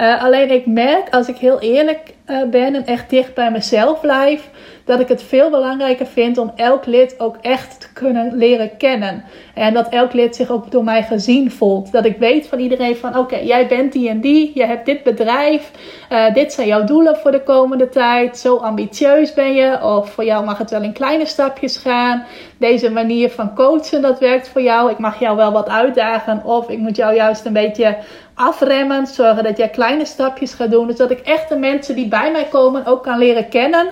Uh, 0.00 0.24
alleen 0.24 0.50
ik 0.50 0.66
merk, 0.66 1.08
als 1.10 1.28
ik 1.28 1.36
heel 1.36 1.60
eerlijk 1.60 2.14
uh, 2.30 2.42
ben 2.50 2.74
en 2.74 2.86
echt 2.86 3.10
dicht 3.10 3.34
bij 3.34 3.50
mezelf 3.50 4.00
blijf, 4.00 4.50
dat 4.84 5.00
ik 5.00 5.08
het 5.08 5.22
veel 5.22 5.50
belangrijker 5.50 6.06
vind 6.06 6.38
om 6.38 6.52
elk 6.56 6.86
lid 6.86 7.20
ook 7.20 7.36
echt 7.40 7.80
te 7.80 7.92
kunnen 7.92 8.36
leren 8.36 8.76
kennen. 8.76 9.24
En 9.54 9.74
dat 9.74 9.88
elk 9.88 10.12
lid 10.12 10.36
zich 10.36 10.50
ook 10.50 10.70
door 10.70 10.84
mij 10.84 11.02
gezien 11.02 11.50
voelt. 11.50 11.92
Dat 11.92 12.04
ik 12.04 12.18
weet 12.18 12.46
van 12.46 12.58
iedereen 12.58 12.96
van 12.96 13.18
oké, 13.18 13.36
jij 13.36 13.66
bent 13.66 13.92
die 13.92 14.08
en 14.08 14.20
die, 14.20 14.50
je 14.54 14.64
hebt 14.64 14.86
dit 14.86 15.02
bedrijf, 15.02 15.70
uh, 16.10 16.34
dit 16.34 16.52
zijn 16.52 16.66
jouw 16.66 16.84
doelen 16.84 17.16
voor 17.16 17.32
de 17.32 17.42
komende 17.42 17.88
tijd, 17.88 18.38
zo 18.38 18.56
ambitieus 18.56 19.34
ben 19.34 19.54
je, 19.54 19.82
of 19.82 20.10
voor 20.10 20.24
jou 20.24 20.44
mag 20.44 20.58
het 20.58 20.70
wel 20.70 20.82
in 20.82 20.92
kleine 20.92 21.26
stapjes 21.26 21.76
gaan. 21.76 22.24
Deze 22.58 22.90
manier 22.90 23.30
van 23.30 23.54
coachen, 23.54 24.02
dat 24.02 24.18
werkt 24.18 24.48
voor 24.48 24.62
jou. 24.62 24.90
Ik 24.90 24.98
mag 24.98 25.20
jou 25.20 25.36
wel 25.36 25.52
wat 25.52 25.68
uitdagen, 25.68 26.44
of 26.44 26.68
ik 26.68 26.78
moet 26.78 26.96
jou 26.96 27.14
juist 27.14 27.44
een 27.44 27.52
beetje 27.52 27.96
afremmen, 28.34 29.06
zorgen 29.06 29.44
dat 29.44 29.56
jij 29.56 29.68
kleine 29.68 30.04
stapjes 30.04 30.54
gaat 30.54 30.70
doen. 30.70 30.86
Dus 30.86 30.96
dat 30.96 31.10
ik 31.10 31.20
echt 31.20 31.48
de 31.48 31.56
mensen 31.56 31.94
die 31.94 32.08
bij 32.08 32.30
mij 32.32 32.44
komen 32.44 32.86
ook 32.86 33.02
kan 33.02 33.18
leren 33.18 33.48
kennen. 33.48 33.86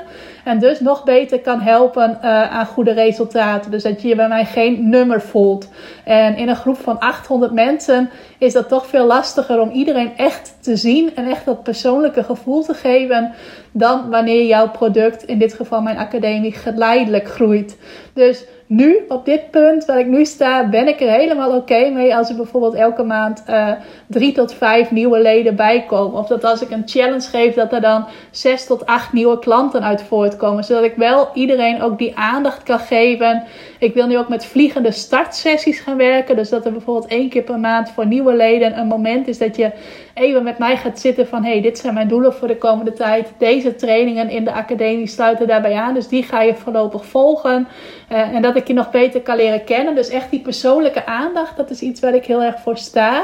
En 0.45 0.59
dus 0.59 0.81
nog 0.81 1.05
beter 1.05 1.41
kan 1.41 1.61
helpen 1.61 2.19
uh, 2.23 2.51
aan 2.51 2.67
goede 2.67 2.93
resultaten. 2.93 3.71
Dus 3.71 3.83
dat 3.83 4.03
je 4.03 4.09
je 4.09 4.15
bij 4.15 4.29
mij 4.29 4.45
geen 4.45 4.89
nummer 4.89 5.21
voelt. 5.21 5.69
En 6.05 6.37
in 6.37 6.49
een 6.49 6.57
groep 6.57 6.79
van 6.79 6.99
800 6.99 7.53
mensen 7.53 8.11
is 8.43 8.53
dat 8.53 8.69
toch 8.69 8.87
veel 8.87 9.07
lastiger 9.07 9.61
om 9.61 9.71
iedereen 9.71 10.17
echt 10.17 10.57
te 10.61 10.77
zien 10.77 11.17
en 11.17 11.27
echt 11.27 11.45
dat 11.45 11.63
persoonlijke 11.63 12.25
gevoel 12.25 12.63
te 12.63 12.75
geven. 12.75 13.33
Dan 13.73 14.11
wanneer 14.11 14.47
jouw 14.47 14.71
product, 14.71 15.23
in 15.27 15.39
dit 15.39 15.55
geval 15.55 15.81
mijn 15.81 15.99
academie, 15.99 16.53
geleidelijk 16.53 17.29
groeit. 17.29 17.79
Dus 18.15 18.45
nu, 18.67 19.05
op 19.09 19.25
dit 19.25 19.51
punt 19.51 19.85
waar 19.85 19.99
ik 19.99 20.07
nu 20.07 20.25
sta, 20.25 20.69
ben 20.69 20.89
ik 20.89 21.01
er 21.01 21.11
helemaal 21.11 21.57
oké 21.57 21.91
mee 21.91 22.17
als 22.17 22.29
er 22.29 22.37
bijvoorbeeld 22.37 22.75
elke 22.75 23.03
maand 23.03 23.43
uh, 23.49 23.73
drie 24.07 24.33
tot 24.33 24.55
vijf 24.55 24.91
nieuwe 24.91 25.21
leden 25.21 25.57
bijkomen. 25.57 26.19
Of 26.19 26.27
dat 26.27 26.45
als 26.45 26.63
ik 26.63 26.71
een 26.71 26.83
challenge 26.87 27.29
geef, 27.29 27.55
dat 27.55 27.73
er 27.73 27.81
dan 27.81 28.05
zes 28.31 28.67
tot 28.67 28.87
acht 28.87 29.13
nieuwe 29.13 29.39
klanten 29.39 29.83
uit 29.83 30.03
voortkomen. 30.03 30.65
Zodat 30.65 30.85
ik 30.85 30.95
wel 30.95 31.29
iedereen 31.35 31.83
ook 31.83 31.99
die 31.99 32.17
aandacht 32.17 32.63
kan 32.63 32.79
geven. 32.79 33.43
Ik 33.83 33.95
wil 33.95 34.07
nu 34.07 34.19
ook 34.19 34.29
met 34.29 34.45
vliegende 34.45 34.91
startsessies 34.91 35.81
gaan 35.81 35.97
werken. 35.97 36.37
Dus 36.37 36.49
dat 36.49 36.65
er 36.65 36.73
bijvoorbeeld 36.73 37.11
één 37.11 37.29
keer 37.29 37.43
per 37.43 37.59
maand 37.59 37.91
voor 37.91 38.07
nieuwe 38.07 38.37
leden 38.37 38.79
een 38.79 38.87
moment 38.87 39.29
is 39.29 39.39
dat 39.39 39.57
je 39.57 39.71
even 40.15 40.43
met 40.43 40.59
mij 40.59 40.77
gaat 40.77 41.01
zitten 41.01 41.27
van... 41.27 41.45
hey, 41.45 41.61
dit 41.61 41.79
zijn 41.79 41.95
mijn 41.95 42.09
doelen 42.09 42.35
voor 42.35 42.49
de 42.49 42.57
komende 42.57 42.93
tijd. 42.93 43.33
Deze 43.39 43.75
trainingen 43.75 44.29
in 44.29 44.45
de 44.45 44.53
academie 44.53 45.07
sluiten 45.07 45.47
daarbij 45.47 45.75
aan. 45.75 45.95
Dus 45.95 46.09
die 46.09 46.23
ga 46.23 46.43
je 46.43 46.55
voorlopig 46.55 47.05
volgen. 47.05 47.69
Uh, 48.13 48.19
en 48.19 48.43
dat 48.43 48.57
ik 48.57 48.67
je 48.67 48.73
nog 48.73 48.91
beter 48.91 49.21
kan 49.21 49.37
leren 49.37 49.65
kennen. 49.65 49.95
Dus 49.95 50.09
echt 50.09 50.31
die 50.31 50.41
persoonlijke 50.41 51.07
aandacht, 51.07 51.57
dat 51.57 51.71
is 51.71 51.81
iets 51.81 52.01
waar 52.01 52.15
ik 52.15 52.25
heel 52.25 52.43
erg 52.43 52.61
voor 52.61 52.77
sta. 52.77 53.23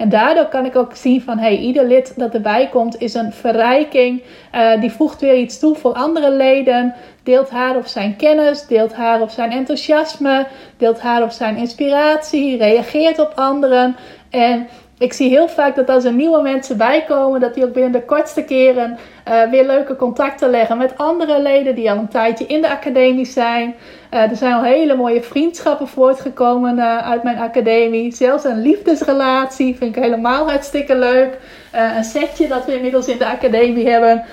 En 0.00 0.08
daardoor 0.08 0.46
kan 0.46 0.64
ik 0.64 0.76
ook 0.76 0.94
zien 0.96 1.22
van 1.22 1.38
hey, 1.38 1.56
ieder 1.56 1.86
lid 1.86 2.12
dat 2.16 2.34
erbij 2.34 2.68
komt 2.68 3.00
is 3.00 3.14
een 3.14 3.32
verrijking. 3.32 4.22
Uh, 4.54 4.80
die 4.80 4.92
voegt 4.92 5.20
weer 5.20 5.36
iets 5.36 5.58
toe 5.58 5.74
voor 5.74 5.92
andere 5.92 6.30
leden. 6.30 6.94
Deelt 7.22 7.50
haar 7.50 7.76
of 7.76 7.88
zijn 7.88 8.16
kennis, 8.16 8.66
deelt 8.66 8.92
haar 8.92 9.20
of 9.20 9.32
zijn 9.32 9.50
enthousiasme, 9.50 10.46
deelt 10.76 11.00
haar 11.00 11.22
of 11.22 11.32
zijn 11.32 11.56
inspiratie, 11.56 12.56
reageert 12.56 13.18
op 13.18 13.32
anderen. 13.34 13.96
En 14.30 14.68
ik 15.00 15.12
zie 15.12 15.28
heel 15.28 15.48
vaak 15.48 15.76
dat 15.76 15.88
als 15.88 16.04
er 16.04 16.12
nieuwe 16.12 16.42
mensen 16.42 16.76
bijkomen, 16.76 17.40
dat 17.40 17.54
die 17.54 17.64
ook 17.64 17.72
binnen 17.72 17.92
de 17.92 18.04
kortste 18.04 18.44
keren 18.44 18.98
uh, 19.28 19.50
weer 19.50 19.66
leuke 19.66 19.96
contacten 19.96 20.50
leggen 20.50 20.78
met 20.78 20.98
andere 20.98 21.42
leden 21.42 21.74
die 21.74 21.90
al 21.90 21.96
een 21.96 22.08
tijdje 22.08 22.46
in 22.46 22.60
de 22.60 22.70
academie 22.70 23.24
zijn. 23.24 23.74
Uh, 24.14 24.30
er 24.30 24.36
zijn 24.36 24.54
al 24.54 24.62
hele 24.62 24.96
mooie 24.96 25.22
vriendschappen 25.22 25.88
voortgekomen 25.88 26.78
uh, 26.78 27.10
uit 27.10 27.22
mijn 27.22 27.38
academie. 27.38 28.14
Zelfs 28.14 28.44
een 28.44 28.62
liefdesrelatie 28.62 29.76
vind 29.76 29.96
ik 29.96 30.02
helemaal 30.02 30.48
hartstikke 30.48 30.96
leuk. 30.96 31.38
een 31.72 32.04
setje 32.04 32.48
dat 32.48 32.64
we 32.64 32.74
inmiddels 32.74 33.08
in 33.08 33.18
de 33.18 33.26
academie 33.26 33.88
hebben. 33.88 34.24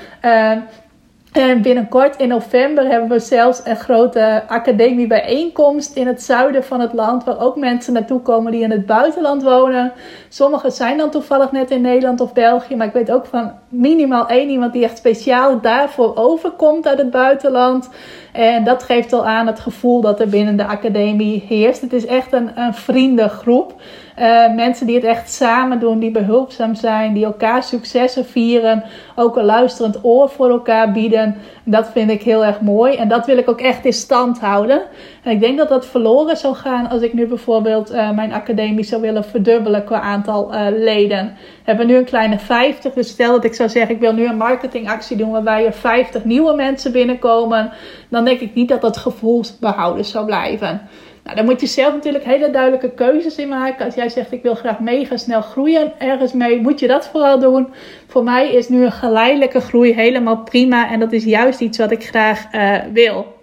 En 1.37 1.61
binnenkort 1.61 2.15
in 2.15 2.27
november 2.27 2.87
hebben 2.87 3.09
we 3.09 3.19
zelfs 3.19 3.61
een 3.63 3.75
grote 3.75 4.43
academiebijeenkomst 4.47 5.95
in 5.95 6.07
het 6.07 6.23
zuiden 6.23 6.63
van 6.63 6.79
het 6.79 6.93
land, 6.93 7.23
waar 7.23 7.39
ook 7.39 7.55
mensen 7.55 7.93
naartoe 7.93 8.21
komen 8.21 8.51
die 8.51 8.61
in 8.61 8.71
het 8.71 8.85
buitenland 8.85 9.43
wonen. 9.43 9.91
Sommigen 10.29 10.71
zijn 10.71 10.97
dan 10.97 11.09
toevallig 11.09 11.51
net 11.51 11.71
in 11.71 11.81
Nederland 11.81 12.21
of 12.21 12.33
België, 12.33 12.75
maar 12.75 12.87
ik 12.87 12.93
weet 12.93 13.11
ook 13.11 13.25
van 13.25 13.51
minimaal 13.69 14.27
één 14.27 14.49
iemand 14.49 14.73
die 14.73 14.83
echt 14.83 14.97
speciaal 14.97 15.61
daarvoor 15.61 16.15
overkomt 16.15 16.87
uit 16.87 16.97
het 16.97 17.11
buitenland. 17.11 17.89
En 18.31 18.63
dat 18.63 18.83
geeft 18.83 19.13
al 19.13 19.27
aan 19.27 19.47
het 19.47 19.59
gevoel 19.59 20.01
dat 20.01 20.19
er 20.19 20.29
binnen 20.29 20.57
de 20.57 20.65
academie 20.65 21.43
heerst. 21.47 21.81
Het 21.81 21.93
is 21.93 22.05
echt 22.05 22.33
een, 22.33 22.49
een 22.55 22.73
vriendengroep. 22.73 23.81
Uh, 24.19 24.53
mensen 24.53 24.85
die 24.85 24.95
het 24.95 25.03
echt 25.03 25.31
samen 25.31 25.79
doen, 25.79 25.99
die 25.99 26.11
behulpzaam 26.11 26.75
zijn, 26.75 27.13
die 27.13 27.25
elkaar 27.25 27.63
successen 27.63 28.25
vieren. 28.25 28.83
Ook 29.15 29.37
een 29.37 29.45
luisterend 29.45 29.99
oor 30.01 30.29
voor 30.29 30.49
elkaar 30.49 30.91
bieden. 30.91 31.35
Dat 31.63 31.89
vind 31.91 32.09
ik 32.09 32.21
heel 32.21 32.45
erg 32.45 32.61
mooi. 32.61 32.95
En 32.95 33.07
dat 33.07 33.25
wil 33.25 33.37
ik 33.37 33.49
ook 33.49 33.61
echt 33.61 33.85
in 33.85 33.93
stand 33.93 34.39
houden. 34.39 34.81
En 35.23 35.31
ik 35.31 35.39
denk 35.39 35.57
dat 35.57 35.69
dat 35.69 35.85
verloren 35.85 36.37
zou 36.37 36.55
gaan 36.55 36.89
als 36.89 37.01
ik 37.01 37.13
nu 37.13 37.27
bijvoorbeeld 37.27 37.91
uh, 37.91 38.11
mijn 38.11 38.33
academie 38.33 38.83
zou 38.83 39.01
willen 39.01 39.23
verdubbelen 39.23 39.83
qua 39.83 40.01
aantal 40.01 40.53
uh, 40.53 40.65
leden. 40.69 41.25
We 41.35 41.63
hebben 41.63 41.87
nu 41.87 41.95
een 41.95 42.05
kleine 42.05 42.39
50. 42.39 42.93
Dus 42.93 43.09
stel 43.09 43.31
dat 43.31 43.43
ik 43.43 43.53
zou 43.53 43.69
zeggen, 43.69 43.95
ik 43.95 44.01
wil 44.01 44.13
nu 44.13 44.27
een 44.27 44.37
marketingactie 44.37 45.17
doen 45.17 45.31
waarbij 45.31 45.65
er 45.65 45.73
50 45.73 46.23
nieuwe 46.23 46.55
mensen 46.55 46.91
binnenkomen. 46.91 47.71
Dan 48.09 48.25
denk 48.25 48.39
ik 48.39 48.53
niet 48.53 48.69
dat 48.69 48.81
dat 48.81 48.97
gevoel 48.97 49.43
behouden 49.59 50.05
zou 50.05 50.25
blijven. 50.25 50.81
Nou, 51.27 51.39
dan 51.39 51.47
moet 51.47 51.61
je 51.61 51.67
zelf 51.67 51.93
natuurlijk 51.93 52.23
hele 52.23 52.49
duidelijke 52.49 52.91
keuzes 52.91 53.35
in 53.35 53.47
maken. 53.47 53.85
Als 53.85 53.95
jij 53.95 54.09
zegt 54.09 54.31
ik 54.31 54.43
wil 54.43 54.55
graag 54.55 54.79
mega 54.79 55.17
snel 55.17 55.41
groeien 55.41 55.93
ergens 55.99 56.33
mee, 56.33 56.61
moet 56.61 56.79
je 56.79 56.87
dat 56.87 57.07
vooral 57.07 57.39
doen. 57.39 57.67
Voor 58.07 58.23
mij 58.23 58.53
is 58.53 58.69
nu 58.69 58.85
een 58.85 58.91
geleidelijke 58.91 59.59
groei 59.59 59.93
helemaal 59.93 60.37
prima 60.37 60.91
en 60.91 60.99
dat 60.99 61.11
is 61.11 61.23
juist 61.23 61.59
iets 61.59 61.77
wat 61.77 61.91
ik 61.91 62.03
graag 62.05 62.53
uh, 62.53 62.77
wil. 62.93 63.35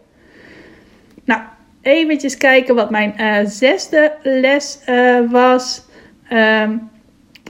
Nou, 1.25 1.41
eventjes 1.83 2.37
kijken 2.37 2.75
wat 2.75 2.91
mijn 2.91 3.15
uh, 3.19 3.39
zesde 3.45 4.13
les 4.23 4.81
uh, 4.89 5.31
was. 5.31 5.83
Um, 6.33 6.91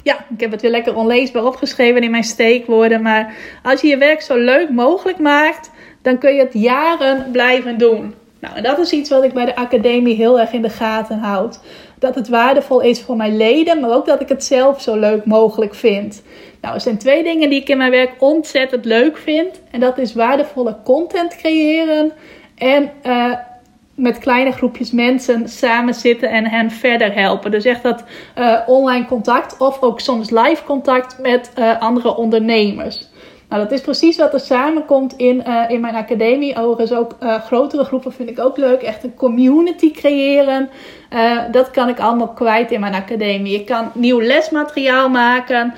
ja, 0.02 0.26
ik 0.34 0.40
heb 0.40 0.50
het 0.50 0.62
weer 0.62 0.70
lekker 0.70 0.96
onleesbaar 0.96 1.44
opgeschreven 1.44 2.02
in 2.02 2.10
mijn 2.10 2.24
steekwoorden. 2.24 3.02
Maar 3.02 3.34
als 3.62 3.80
je 3.80 3.88
je 3.88 3.98
werk 3.98 4.20
zo 4.20 4.36
leuk 4.36 4.70
mogelijk 4.70 5.18
maakt, 5.18 5.70
dan 6.02 6.18
kun 6.18 6.34
je 6.34 6.40
het 6.40 6.54
jaren 6.54 7.30
blijven 7.32 7.78
doen. 7.78 8.14
Nou, 8.40 8.56
en 8.56 8.62
dat 8.62 8.78
is 8.78 8.90
iets 8.90 9.10
wat 9.10 9.24
ik 9.24 9.32
bij 9.32 9.44
de 9.44 9.56
academie 9.56 10.14
heel 10.14 10.40
erg 10.40 10.52
in 10.52 10.62
de 10.62 10.70
gaten 10.70 11.18
houd. 11.18 11.60
Dat 11.98 12.14
het 12.14 12.28
waardevol 12.28 12.80
is 12.80 13.00
voor 13.00 13.16
mijn 13.16 13.36
leden, 13.36 13.80
maar 13.80 13.90
ook 13.90 14.06
dat 14.06 14.20
ik 14.20 14.28
het 14.28 14.44
zelf 14.44 14.82
zo 14.82 14.96
leuk 14.98 15.24
mogelijk 15.24 15.74
vind. 15.74 16.22
Nou, 16.60 16.74
er 16.74 16.80
zijn 16.80 16.98
twee 16.98 17.22
dingen 17.22 17.50
die 17.50 17.60
ik 17.60 17.68
in 17.68 17.76
mijn 17.76 17.90
werk 17.90 18.12
ontzettend 18.18 18.84
leuk 18.84 19.16
vind. 19.16 19.60
En 19.70 19.80
dat 19.80 19.98
is 19.98 20.14
waardevolle 20.14 20.76
content 20.84 21.36
creëren 21.36 22.12
en 22.54 22.90
uh, 23.06 23.34
met 23.94 24.18
kleine 24.18 24.52
groepjes 24.52 24.90
mensen 24.90 25.48
samen 25.48 25.94
zitten 25.94 26.30
en 26.30 26.46
hen 26.46 26.70
verder 26.70 27.14
helpen. 27.14 27.50
Dus 27.50 27.64
echt 27.64 27.82
dat 27.82 28.04
uh, 28.38 28.60
online 28.66 29.04
contact 29.06 29.56
of 29.58 29.82
ook 29.82 30.00
soms 30.00 30.30
live 30.30 30.64
contact 30.64 31.18
met 31.18 31.50
uh, 31.58 31.80
andere 31.80 32.16
ondernemers. 32.16 33.08
Nou, 33.54 33.66
dat 33.66 33.74
is 33.78 33.84
precies 33.84 34.16
wat 34.16 34.32
er 34.32 34.40
samenkomt 34.40 35.16
in, 35.16 35.42
uh, 35.46 35.64
in 35.68 35.80
mijn 35.80 35.94
academie. 35.94 36.56
Overigens 36.56 36.98
ook 36.98 37.16
uh, 37.20 37.40
grotere 37.40 37.84
groepen 37.84 38.12
vind 38.12 38.28
ik 38.28 38.38
ook 38.38 38.56
leuk. 38.56 38.82
Echt 38.82 39.04
een 39.04 39.14
community 39.14 39.90
creëren. 39.90 40.68
Uh, 41.10 41.40
dat 41.50 41.70
kan 41.70 41.88
ik 41.88 42.00
allemaal 42.00 42.28
kwijt 42.28 42.70
in 42.70 42.80
mijn 42.80 42.94
academie. 42.94 43.54
Ik 43.54 43.66
kan 43.66 43.90
nieuw 43.94 44.20
lesmateriaal 44.20 45.08
maken, 45.08 45.74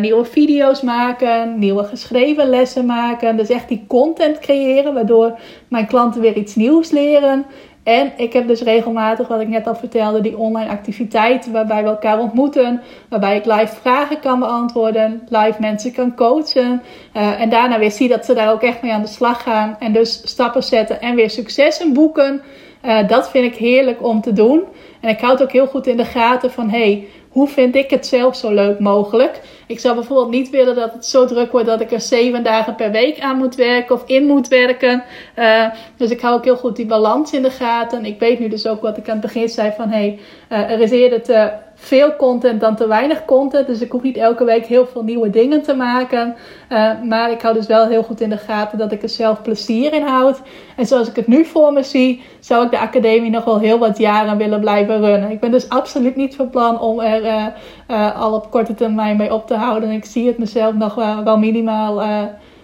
nieuwe 0.00 0.24
video's 0.24 0.80
maken, 0.80 1.58
nieuwe 1.58 1.84
geschreven 1.84 2.48
lessen 2.48 2.86
maken. 2.86 3.36
Dus 3.36 3.48
echt 3.48 3.68
die 3.68 3.84
content 3.88 4.38
creëren, 4.38 4.94
waardoor 4.94 5.38
mijn 5.68 5.86
klanten 5.86 6.20
weer 6.20 6.36
iets 6.36 6.54
nieuws 6.54 6.90
leren. 6.90 7.46
En 7.86 8.12
ik 8.16 8.32
heb 8.32 8.46
dus 8.46 8.60
regelmatig, 8.60 9.28
wat 9.28 9.40
ik 9.40 9.48
net 9.48 9.66
al 9.66 9.74
vertelde, 9.74 10.20
die 10.20 10.38
online 10.38 10.70
activiteiten 10.70 11.52
waarbij 11.52 11.82
we 11.82 11.88
elkaar 11.88 12.18
ontmoeten. 12.18 12.82
Waarbij 13.08 13.36
ik 13.36 13.44
live 13.44 13.74
vragen 13.80 14.20
kan 14.20 14.38
beantwoorden, 14.38 15.22
live 15.28 15.56
mensen 15.60 15.92
kan 15.92 16.14
coachen. 16.14 16.82
Uh, 17.16 17.40
en 17.40 17.48
daarna 17.48 17.78
weer 17.78 17.90
zie 17.90 18.08
dat 18.08 18.24
ze 18.24 18.34
daar 18.34 18.52
ook 18.52 18.62
echt 18.62 18.82
mee 18.82 18.92
aan 18.92 19.02
de 19.02 19.08
slag 19.08 19.42
gaan. 19.42 19.76
En 19.78 19.92
dus 19.92 20.20
stappen 20.24 20.62
zetten 20.62 21.00
en 21.00 21.14
weer 21.14 21.30
successen 21.30 21.92
boeken. 21.92 22.42
Uh, 22.84 23.08
dat 23.08 23.30
vind 23.30 23.52
ik 23.52 23.58
heerlijk 23.58 24.02
om 24.02 24.20
te 24.20 24.32
doen. 24.32 24.62
En 25.00 25.08
ik 25.08 25.20
houd 25.20 25.42
ook 25.42 25.52
heel 25.52 25.66
goed 25.66 25.86
in 25.86 25.96
de 25.96 26.04
gaten 26.04 26.50
van, 26.50 26.70
hey, 26.70 27.06
hoe 27.36 27.48
vind 27.48 27.74
ik 27.74 27.90
het 27.90 28.06
zelf 28.06 28.36
zo 28.36 28.54
leuk 28.54 28.78
mogelijk? 28.78 29.40
Ik 29.66 29.80
zou 29.80 29.94
bijvoorbeeld 29.94 30.30
niet 30.30 30.50
willen 30.50 30.74
dat 30.74 30.92
het 30.92 31.06
zo 31.06 31.26
druk 31.26 31.52
wordt 31.52 31.66
dat 31.66 31.80
ik 31.80 31.92
er 31.92 32.00
zeven 32.00 32.42
dagen 32.42 32.74
per 32.74 32.90
week 32.90 33.20
aan 33.20 33.36
moet 33.36 33.54
werken 33.54 33.94
of 33.94 34.02
in 34.06 34.26
moet 34.26 34.48
werken. 34.48 35.04
Uh, 35.38 35.66
dus 35.96 36.10
ik 36.10 36.20
hou 36.20 36.34
ook 36.34 36.44
heel 36.44 36.56
goed 36.56 36.76
die 36.76 36.86
balans 36.86 37.32
in 37.32 37.42
de 37.42 37.50
gaten. 37.50 38.04
Ik 38.04 38.18
weet 38.18 38.38
nu 38.38 38.48
dus 38.48 38.66
ook 38.66 38.82
wat 38.82 38.96
ik 38.96 39.08
aan 39.08 39.16
het 39.16 39.26
begin 39.26 39.48
zei 39.48 39.72
van 39.76 39.88
hey, 39.88 40.18
uh, 40.52 40.70
er 40.70 40.80
is 40.80 40.90
eerder 40.90 41.22
te 41.22 41.50
veel 41.78 42.16
content 42.16 42.60
dan 42.60 42.76
te 42.76 42.86
weinig 42.86 43.24
content. 43.24 43.66
Dus 43.66 43.80
ik 43.80 43.90
hoef 43.90 44.02
niet 44.02 44.16
elke 44.16 44.44
week 44.44 44.66
heel 44.66 44.86
veel 44.86 45.02
nieuwe 45.02 45.30
dingen 45.30 45.62
te 45.62 45.74
maken. 45.74 46.34
Uh, 46.72 46.90
maar 47.02 47.30
ik 47.30 47.42
hou 47.42 47.54
dus 47.54 47.66
wel 47.66 47.86
heel 47.86 48.02
goed 48.02 48.20
in 48.20 48.30
de 48.30 48.36
gaten 48.36 48.78
dat 48.78 48.92
ik 48.92 49.02
er 49.02 49.08
zelf 49.08 49.42
plezier 49.42 49.92
in 49.92 50.02
houd. 50.02 50.40
En 50.76 50.86
zoals 50.86 51.08
ik 51.08 51.16
het 51.16 51.26
nu 51.26 51.44
voor 51.44 51.72
me 51.72 51.82
zie, 51.82 52.22
zou 52.40 52.64
ik 52.64 52.70
de 52.70 52.78
academie 52.78 53.30
nog 53.30 53.44
wel 53.44 53.58
heel 53.58 53.78
wat 53.78 53.98
jaren 53.98 54.36
willen 54.36 54.60
blijven 54.60 55.00
runnen. 55.00 55.30
Ik 55.30 55.40
ben 55.40 55.50
dus 55.50 55.68
absoluut 55.68 56.16
niet 56.16 56.36
van 56.36 56.50
plan 56.50 56.80
om 56.80 57.00
er 57.00 57.22
uh, 57.24 57.46
uh, 57.90 58.20
al 58.20 58.32
op 58.32 58.50
korte 58.50 58.74
termijn 58.74 59.16
mee 59.16 59.34
op 59.34 59.46
te 59.46 59.54
houden. 59.54 59.90
Ik 59.90 60.04
zie 60.04 60.26
het 60.26 60.38
mezelf 60.38 60.74
nog 60.74 60.94
wel, 60.94 61.24
wel 61.24 61.38
minimaal 61.38 62.02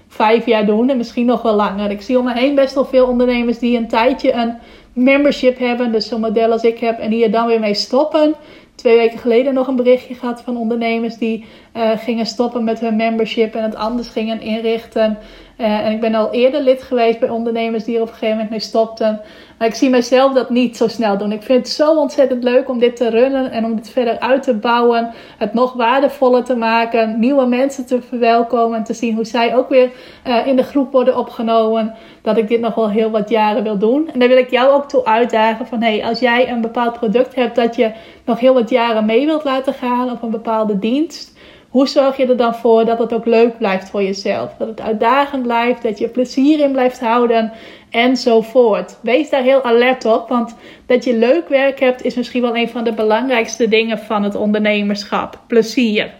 vijf 0.09 0.46
jaar 0.46 0.66
doen 0.66 0.90
en 0.90 0.96
misschien 0.96 1.27
nog 1.27 1.42
wel 1.42 1.55
langer. 1.55 1.90
Ik 1.90 2.03
zie 2.03 2.18
om 2.18 2.25
me 2.25 2.33
heen 2.33 2.55
best 2.55 2.75
wel 2.75 2.85
veel 2.85 3.07
ondernemers 3.07 3.59
die 3.59 3.77
een 3.77 3.88
tijdje 3.88 4.33
een 4.33 4.55
membership 4.92 5.59
hebben. 5.59 5.92
Dus 5.92 6.09
zo'n 6.09 6.20
model 6.20 6.53
als 6.53 6.62
ik 6.62 6.79
heb 6.79 6.98
en 6.98 7.11
die 7.11 7.25
er 7.25 7.31
dan 7.31 7.46
weer 7.46 7.61
mee 7.61 7.75
stoppen 7.75 8.35
twee 8.82 8.96
weken 8.96 9.18
geleden 9.18 9.54
nog 9.54 9.66
een 9.66 9.76
berichtje 9.76 10.14
gehad 10.14 10.42
van 10.42 10.56
ondernemers 10.56 11.16
die 11.16 11.44
uh, 11.76 11.90
gingen 11.98 12.26
stoppen 12.26 12.64
met 12.64 12.80
hun 12.80 12.96
membership 12.96 13.54
en 13.54 13.62
het 13.62 13.74
anders 13.74 14.08
gingen 14.08 14.40
inrichten. 14.40 15.18
Uh, 15.58 15.86
en 15.86 15.92
ik 15.92 16.00
ben 16.00 16.14
al 16.14 16.30
eerder 16.30 16.62
lid 16.62 16.82
geweest 16.82 17.18
bij 17.18 17.28
ondernemers 17.28 17.84
die 17.84 17.96
er 17.96 18.02
op 18.02 18.06
een 18.06 18.12
gegeven 18.12 18.34
moment 18.34 18.50
mee 18.50 18.60
stopten. 18.60 19.20
Maar 19.58 19.68
ik 19.68 19.74
zie 19.74 19.90
mezelf 19.90 20.32
dat 20.32 20.50
niet 20.50 20.76
zo 20.76 20.88
snel 20.88 21.18
doen. 21.18 21.32
Ik 21.32 21.42
vind 21.42 21.58
het 21.58 21.68
zo 21.68 21.96
ontzettend 21.96 22.42
leuk 22.42 22.68
om 22.68 22.78
dit 22.78 22.96
te 22.96 23.10
runnen 23.10 23.50
en 23.50 23.64
om 23.64 23.76
dit 23.76 23.90
verder 23.90 24.18
uit 24.18 24.42
te 24.42 24.54
bouwen. 24.54 25.10
Het 25.38 25.54
nog 25.54 25.72
waardevoller 25.72 26.44
te 26.44 26.56
maken. 26.56 27.18
Nieuwe 27.18 27.46
mensen 27.46 27.86
te 27.86 28.02
verwelkomen 28.02 28.78
en 28.78 28.84
te 28.84 28.94
zien 28.94 29.14
hoe 29.14 29.24
zij 29.24 29.56
ook 29.56 29.68
weer 29.68 29.90
uh, 30.26 30.46
in 30.46 30.56
de 30.56 30.62
groep 30.62 30.92
worden 30.92 31.16
opgenomen. 31.16 31.94
Dat 32.22 32.36
ik 32.36 32.48
dit 32.48 32.60
nog 32.60 32.74
wel 32.74 32.90
heel 32.90 33.10
wat 33.10 33.28
jaren 33.28 33.62
wil 33.62 33.78
doen. 33.78 34.10
En 34.12 34.18
daar 34.18 34.28
wil 34.28 34.36
ik 34.36 34.50
jou 34.50 34.72
ook 34.72 34.88
toe 34.88 35.04
uitdagen 35.04 35.66
van 35.66 35.82
hey, 35.82 36.04
als 36.04 36.18
jij 36.18 36.50
een 36.50 36.60
bepaald 36.60 36.92
product 36.92 37.34
hebt 37.34 37.56
dat 37.56 37.76
je 37.76 37.92
nog 38.24 38.40
heel 38.40 38.54
wat 38.54 38.70
jaren 38.70 39.04
mee 39.04 39.26
wilt 39.26 39.44
laten 39.44 39.74
gaan 39.74 40.10
of 40.10 40.22
een 40.22 40.30
bepaalde 40.30 40.78
dienst 40.78 41.32
hoe 41.72 41.88
zorg 41.88 42.16
je 42.16 42.26
er 42.26 42.37
dan 42.37 42.54
voor 42.54 42.85
dat 42.85 42.98
het 42.98 43.12
ook 43.12 43.26
leuk 43.26 43.58
blijft 43.58 43.90
voor 43.90 44.02
jezelf? 44.02 44.54
Dat 44.58 44.68
het 44.68 44.80
uitdagend 44.80 45.42
blijft, 45.42 45.82
dat 45.82 45.98
je 45.98 46.08
plezier 46.08 46.61
in 46.61 46.72
blijft 46.72 47.00
houden 47.00 47.52
enzovoort. 47.90 48.98
Wees 49.02 49.30
daar 49.30 49.42
heel 49.42 49.62
alert 49.62 50.04
op, 50.04 50.28
want 50.28 50.54
dat 50.87 51.04
je 51.04 51.16
leuk 51.16 51.48
werk 51.48 51.80
hebt 51.80 52.04
is 52.04 52.14
misschien 52.14 52.42
wel 52.42 52.56
een 52.56 52.68
van 52.68 52.85
de 52.85 52.92
belangrijkste 52.92 53.68
dingen 53.68 53.98
van 53.98 54.22
het 54.22 54.35
ondernemerschap. 54.35 55.38
Plezier. 55.46 56.11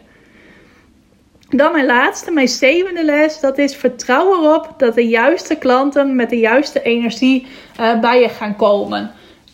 Dan 1.49 1.73
mijn 1.73 1.87
laatste, 1.87 2.31
mijn 2.31 2.49
zevende 2.49 3.05
les, 3.05 3.41
dat 3.41 3.59
is 3.59 3.77
vertrouw 3.77 4.33
erop 4.33 4.75
dat 4.77 4.95
de 4.95 5.09
juiste 5.09 5.57
klanten 5.57 6.17
met 6.17 6.31
de 6.31 6.39
juiste 6.39 6.83
energie 6.83 7.47
uh, 7.81 8.01
bij 8.01 8.21
je 8.21 8.29
gaan 8.29 8.57
komen. 8.57 9.11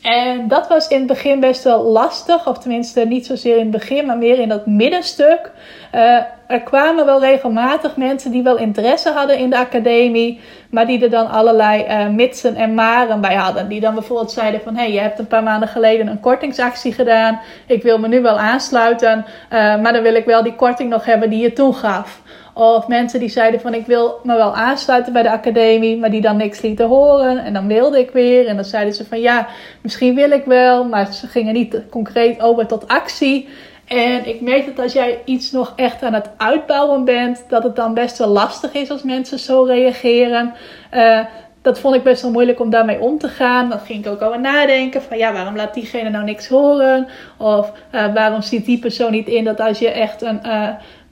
En 0.08 0.48
dat 0.48 0.68
was 0.68 0.88
in 0.88 0.98
het 0.98 1.06
begin 1.06 1.40
best 1.40 1.64
wel 1.64 1.82
lastig, 1.82 2.46
of 2.46 2.58
tenminste 2.58 3.04
niet 3.04 3.26
zozeer 3.26 3.54
in 3.56 3.62
het 3.62 3.70
begin, 3.70 4.06
maar 4.06 4.16
meer 4.16 4.38
in 4.38 4.48
dat 4.48 4.66
middenstuk. 4.66 5.50
Uh, 5.94 6.18
er 6.46 6.60
kwamen 6.60 7.04
wel 7.04 7.20
regelmatig 7.20 7.96
mensen 7.96 8.30
die 8.30 8.42
wel 8.42 8.56
interesse 8.56 9.10
hadden 9.10 9.38
in 9.38 9.50
de 9.50 9.58
academie, 9.58 10.40
maar 10.70 10.86
die 10.86 11.02
er 11.02 11.10
dan 11.10 11.30
allerlei 11.30 11.84
uh, 11.84 12.08
mitsen 12.08 12.56
en 12.56 12.74
maren 12.74 13.20
bij 13.20 13.34
hadden. 13.34 13.68
Die 13.68 13.80
dan 13.80 13.94
bijvoorbeeld 13.94 14.30
zeiden 14.30 14.60
van, 14.60 14.74
hé, 14.74 14.82
hey, 14.82 14.92
je 14.92 15.00
hebt 15.00 15.18
een 15.18 15.26
paar 15.26 15.42
maanden 15.42 15.68
geleden 15.68 16.06
een 16.06 16.20
kortingsactie 16.20 16.92
gedaan, 16.92 17.40
ik 17.66 17.82
wil 17.82 17.98
me 17.98 18.08
nu 18.08 18.20
wel 18.20 18.38
aansluiten, 18.38 19.24
uh, 19.52 19.58
maar 19.80 19.92
dan 19.92 20.02
wil 20.02 20.14
ik 20.14 20.24
wel 20.24 20.42
die 20.42 20.54
korting 20.54 20.90
nog 20.90 21.04
hebben 21.04 21.30
die 21.30 21.42
je 21.42 21.52
toen 21.52 21.74
gaf. 21.74 22.20
Of 22.58 22.88
mensen 22.88 23.20
die 23.20 23.28
zeiden 23.28 23.60
van 23.60 23.74
ik 23.74 23.86
wil 23.86 24.20
me 24.22 24.36
wel 24.36 24.54
aansluiten 24.54 25.12
bij 25.12 25.22
de 25.22 25.30
academie, 25.30 25.98
maar 25.98 26.10
die 26.10 26.20
dan 26.20 26.36
niks 26.36 26.60
lieten 26.60 26.86
horen. 26.86 27.44
En 27.44 27.52
dan 27.52 27.66
wilde 27.66 27.98
ik 27.98 28.10
weer. 28.10 28.46
En 28.46 28.56
dan 28.56 28.64
zeiden 28.64 28.94
ze 28.94 29.04
van 29.04 29.20
ja, 29.20 29.46
misschien 29.80 30.14
wil 30.14 30.30
ik 30.30 30.44
wel, 30.44 30.84
maar 30.84 31.12
ze 31.12 31.26
gingen 31.26 31.54
niet 31.54 31.82
concreet 31.90 32.40
over 32.40 32.66
tot 32.66 32.88
actie. 32.88 33.48
En 33.84 34.26
ik 34.28 34.40
merk 34.40 34.66
dat 34.66 34.84
als 34.84 34.92
jij 34.92 35.22
iets 35.24 35.50
nog 35.50 35.72
echt 35.76 36.02
aan 36.02 36.14
het 36.14 36.30
uitbouwen 36.36 37.04
bent, 37.04 37.44
dat 37.48 37.62
het 37.62 37.76
dan 37.76 37.94
best 37.94 38.18
wel 38.18 38.28
lastig 38.28 38.72
is 38.72 38.90
als 38.90 39.02
mensen 39.02 39.38
zo 39.38 39.62
reageren. 39.62 40.54
Uh, 40.94 41.20
dat 41.62 41.78
vond 41.78 41.94
ik 41.94 42.02
best 42.02 42.22
wel 42.22 42.30
moeilijk 42.30 42.60
om 42.60 42.70
daarmee 42.70 43.00
om 43.00 43.18
te 43.18 43.28
gaan. 43.28 43.68
Dan 43.68 43.78
ging 43.78 44.04
ik 44.04 44.12
ook 44.12 44.22
over 44.22 44.40
nadenken 44.40 45.02
van 45.02 45.18
ja, 45.18 45.32
waarom 45.32 45.56
laat 45.56 45.74
diegene 45.74 46.10
nou 46.10 46.24
niks 46.24 46.48
horen? 46.48 47.08
Of 47.36 47.72
uh, 47.94 48.14
waarom 48.14 48.42
ziet 48.42 48.64
die 48.64 48.78
persoon 48.78 49.10
niet 49.10 49.28
in 49.28 49.44
dat 49.44 49.60
als 49.60 49.78
je 49.78 49.90
echt 49.90 50.22
een, 50.22 50.40
uh, 50.46 50.68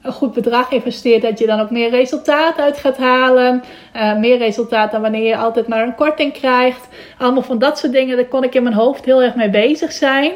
een 0.07 0.13
goed 0.13 0.33
bedrag 0.33 0.71
investeert, 0.71 1.21
dat 1.21 1.39
je 1.39 1.45
dan 1.45 1.59
ook 1.59 1.69
meer 1.69 1.89
resultaat 1.89 2.57
uit 2.57 2.77
gaat 2.77 2.97
halen. 2.97 3.63
Uh, 3.95 4.17
meer 4.17 4.37
resultaat 4.37 4.91
dan 4.91 5.01
wanneer 5.01 5.27
je 5.27 5.37
altijd 5.37 5.67
maar 5.67 5.83
een 5.83 5.95
korting 5.95 6.33
krijgt. 6.33 6.87
Allemaal 7.17 7.41
van 7.41 7.59
dat 7.59 7.77
soort 7.77 7.91
dingen, 7.91 8.15
daar 8.15 8.25
kon 8.25 8.43
ik 8.43 8.55
in 8.55 8.63
mijn 8.63 8.75
hoofd 8.75 9.05
heel 9.05 9.23
erg 9.23 9.35
mee 9.35 9.49
bezig 9.49 9.91
zijn. 9.91 10.31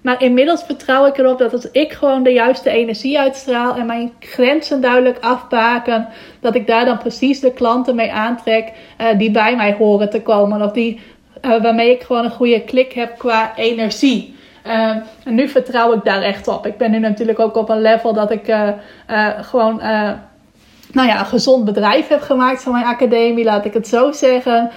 Maar 0.00 0.22
inmiddels 0.22 0.62
vertrouw 0.62 1.06
ik 1.06 1.18
erop 1.18 1.38
dat 1.38 1.52
als 1.52 1.70
ik 1.70 1.92
gewoon 1.92 2.22
de 2.22 2.30
juiste 2.30 2.70
energie 2.70 3.18
uitstraal 3.18 3.74
en 3.74 3.86
mijn 3.86 4.12
grenzen 4.20 4.80
duidelijk 4.80 5.18
afbaken, 5.20 6.08
dat 6.40 6.54
ik 6.54 6.66
daar 6.66 6.84
dan 6.84 6.98
precies 6.98 7.40
de 7.40 7.52
klanten 7.52 7.94
mee 7.94 8.12
aantrek 8.12 8.72
uh, 9.00 9.18
die 9.18 9.30
bij 9.30 9.56
mij 9.56 9.74
horen 9.78 10.10
te 10.10 10.22
komen. 10.22 10.62
Of 10.62 10.72
die, 10.72 11.00
uh, 11.42 11.62
waarmee 11.62 11.90
ik 11.90 12.02
gewoon 12.02 12.24
een 12.24 12.30
goede 12.30 12.60
klik 12.64 12.92
heb 12.92 13.18
qua 13.18 13.56
energie. 13.56 14.35
En 14.66 15.34
nu 15.34 15.48
vertrouw 15.48 15.92
ik 15.92 16.04
daar 16.04 16.22
echt 16.22 16.48
op. 16.48 16.66
Ik 16.66 16.76
ben 16.76 16.90
nu 16.90 16.98
natuurlijk 16.98 17.38
ook 17.38 17.56
op 17.56 17.68
een 17.68 17.80
level 17.80 18.12
dat 18.12 18.30
ik 18.30 18.54
gewoon 19.40 19.76
nou 20.92 21.08
ja, 21.08 21.18
een 21.20 21.26
gezond 21.26 21.64
bedrijf 21.64 22.08
heb 22.08 22.20
gemaakt 22.20 22.62
van 22.62 22.72
mijn 22.72 22.84
academie, 22.84 23.44
laat 23.44 23.64
ik 23.64 23.74
het 23.74 23.88
zo 23.88 24.12
zeggen. 24.12 24.70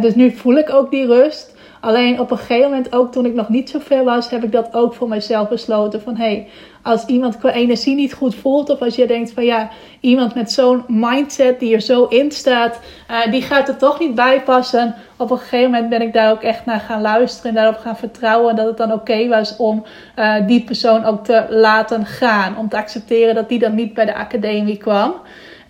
dus 0.00 0.14
nu 0.14 0.30
voel 0.30 0.54
ik 0.54 0.72
ook 0.72 0.90
die 0.90 1.06
rust. 1.06 1.53
Alleen 1.84 2.20
op 2.20 2.30
een 2.30 2.38
gegeven 2.38 2.70
moment, 2.70 2.92
ook 2.92 3.12
toen 3.12 3.26
ik 3.26 3.34
nog 3.34 3.48
niet 3.48 3.70
zo 3.70 3.78
ver 3.78 4.04
was, 4.04 4.30
heb 4.30 4.44
ik 4.44 4.52
dat 4.52 4.74
ook 4.74 4.94
voor 4.94 5.08
mezelf 5.08 5.48
besloten. 5.48 6.02
Van 6.02 6.16
hé, 6.16 6.24
hey, 6.24 6.48
als 6.82 7.04
iemand 7.04 7.38
qua 7.38 7.52
energie 7.52 7.94
niet 7.94 8.14
goed 8.14 8.34
voelt, 8.34 8.70
of 8.70 8.80
als 8.80 8.96
je 8.96 9.06
denkt 9.06 9.32
van 9.32 9.44
ja, 9.44 9.70
iemand 10.00 10.34
met 10.34 10.52
zo'n 10.52 10.84
mindset 10.88 11.60
die 11.60 11.74
er 11.74 11.80
zo 11.80 12.04
in 12.04 12.30
staat, 12.30 12.80
uh, 13.10 13.32
die 13.32 13.42
gaat 13.42 13.68
er 13.68 13.76
toch 13.76 13.98
niet 13.98 14.14
bij 14.14 14.42
passen. 14.42 14.94
Op 15.16 15.30
een 15.30 15.38
gegeven 15.38 15.70
moment 15.70 15.88
ben 15.88 16.02
ik 16.02 16.12
daar 16.12 16.30
ook 16.30 16.42
echt 16.42 16.64
naar 16.64 16.80
gaan 16.80 17.00
luisteren 17.00 17.50
en 17.50 17.56
daarop 17.56 17.78
gaan 17.80 17.96
vertrouwen 17.96 18.56
dat 18.56 18.66
het 18.66 18.76
dan 18.76 18.92
oké 18.92 19.28
was 19.28 19.56
om 19.56 19.84
uh, 20.16 20.46
die 20.46 20.64
persoon 20.64 21.04
ook 21.04 21.24
te 21.24 21.46
laten 21.48 22.06
gaan. 22.06 22.58
Om 22.58 22.68
te 22.68 22.76
accepteren 22.76 23.34
dat 23.34 23.48
die 23.48 23.58
dan 23.58 23.74
niet 23.74 23.94
bij 23.94 24.04
de 24.04 24.14
academie 24.14 24.76
kwam. 24.76 25.14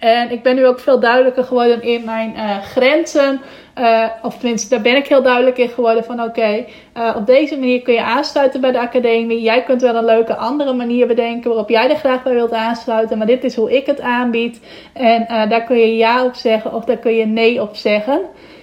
En 0.04 0.30
ik 0.30 0.42
ben 0.42 0.54
nu 0.54 0.66
ook 0.66 0.80
veel 0.80 1.00
duidelijker 1.00 1.44
geworden 1.44 1.82
in 1.82 2.04
mijn 2.04 2.34
uh, 2.36 2.58
grenzen. 2.58 3.40
Uh, 3.78 4.06
of 4.22 4.38
tenminste, 4.38 4.68
daar 4.68 4.80
ben 4.80 4.96
ik 4.96 5.06
heel 5.06 5.22
duidelijk 5.22 5.58
in 5.58 5.68
geworden 5.68 6.04
van 6.04 6.22
oké, 6.22 6.64
uh, 6.96 7.14
op 7.16 7.26
deze 7.26 7.58
manier 7.58 7.82
kun 7.82 7.94
je 7.94 8.02
aansluiten 8.02 8.60
bij 8.60 8.72
de 8.72 8.78
academie. 8.78 9.42
Jij 9.42 9.62
kunt 9.62 9.82
wel 9.82 9.94
een 9.94 10.04
leuke 10.04 10.34
andere 10.34 10.72
manier 10.72 11.06
bedenken 11.06 11.50
waarop 11.50 11.68
jij 11.68 11.90
er 11.90 11.96
graag 11.96 12.22
bij 12.22 12.34
wilt 12.34 12.52
aansluiten. 12.52 13.18
Maar 13.18 13.26
dit 13.26 13.44
is 13.44 13.56
hoe 13.56 13.76
ik 13.76 13.86
het 13.86 14.00
aanbied. 14.00 14.60
En 14.92 15.26
daar 15.48 15.64
kun 15.64 15.76
je 15.76 15.96
ja 15.96 16.24
op 16.24 16.34
zeggen 16.34 16.74
of 16.74 16.84
daar 16.84 16.96
kun 16.96 17.14
je 17.14 17.26
nee 17.26 17.62
op 17.62 17.76
zeggen. 17.76 18.20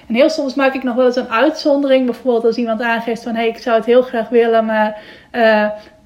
En 0.08 0.16
heel 0.16 0.30
soms 0.30 0.56
maak 0.56 0.74
ik 0.74 0.84
nog 0.84 0.96
wel 0.96 1.06
eens 1.06 1.16
een 1.16 1.30
uitzondering. 1.30 2.06
Bijvoorbeeld 2.06 2.46
als 2.46 2.58
iemand 2.58 2.82
aangeeft 2.82 3.24
van 3.24 3.34
hé, 3.34 3.40
hey, 3.40 3.50
ik 3.50 3.58
zou 3.58 3.76
het 3.76 3.86
heel 3.86 4.02
graag 4.02 4.30
willen, 4.30 4.66
maar 4.66 5.02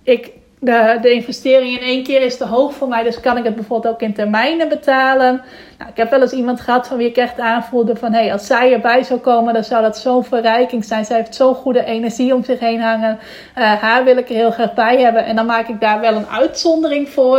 ik 0.04 0.32
de, 0.66 0.98
de 1.02 1.12
investering 1.12 1.80
in 1.80 1.86
één 1.86 2.04
keer 2.04 2.22
is 2.22 2.38
te 2.38 2.46
hoog 2.46 2.74
voor 2.74 2.88
mij, 2.88 3.04
dus 3.04 3.20
kan 3.20 3.38
ik 3.38 3.44
het 3.44 3.56
bijvoorbeeld 3.56 3.94
ook 3.94 4.02
in 4.02 4.14
termijnen 4.14 4.70
betalen. 4.70 5.42
Nou, 5.78 5.90
ik 5.90 5.98
heb 5.98 6.10
wel 6.10 6.22
eens 6.22 6.32
iemand 6.32 6.62
gehad 6.62 6.88
van 6.88 6.98
wie 6.98 7.08
ik 7.08 7.18
echt 7.18 7.40
aanvoelde 7.40 7.96
van, 7.96 8.14
hé, 8.14 8.20
hey, 8.20 8.32
als 8.32 8.48
zij 8.48 8.74
erbij 8.74 9.04
zou 9.04 9.20
komen, 9.20 9.54
dan 9.54 9.64
zou 9.64 9.82
dat 9.82 9.98
zo'n 9.98 10.24
verrijking 10.24 10.86
zijn. 10.86 11.06
Zij 11.06 11.18
heeft 11.18 11.36
zo'n 11.36 11.56
goede 11.56 11.86
energie 11.86 12.36
om 12.36 12.44
zich 12.44 12.60
heen 12.60 12.82
hangen. 12.82 13.20
Uh, 13.58 13.74
haar 13.74 14.04
wil 14.04 14.18
ik 14.18 14.30
er 14.30 14.36
heel 14.36 14.52
graag 14.52 14.74
bij 14.74 15.02
hebben. 15.02 15.26
En 15.26 15.36
dan 15.36 15.46
maak 15.46 15.68
ik 15.68 15.82
daar 15.82 16.00
wel 16.00 16.16
een 16.16 16.28
uitzondering 16.28 17.10
voor. 17.10 17.38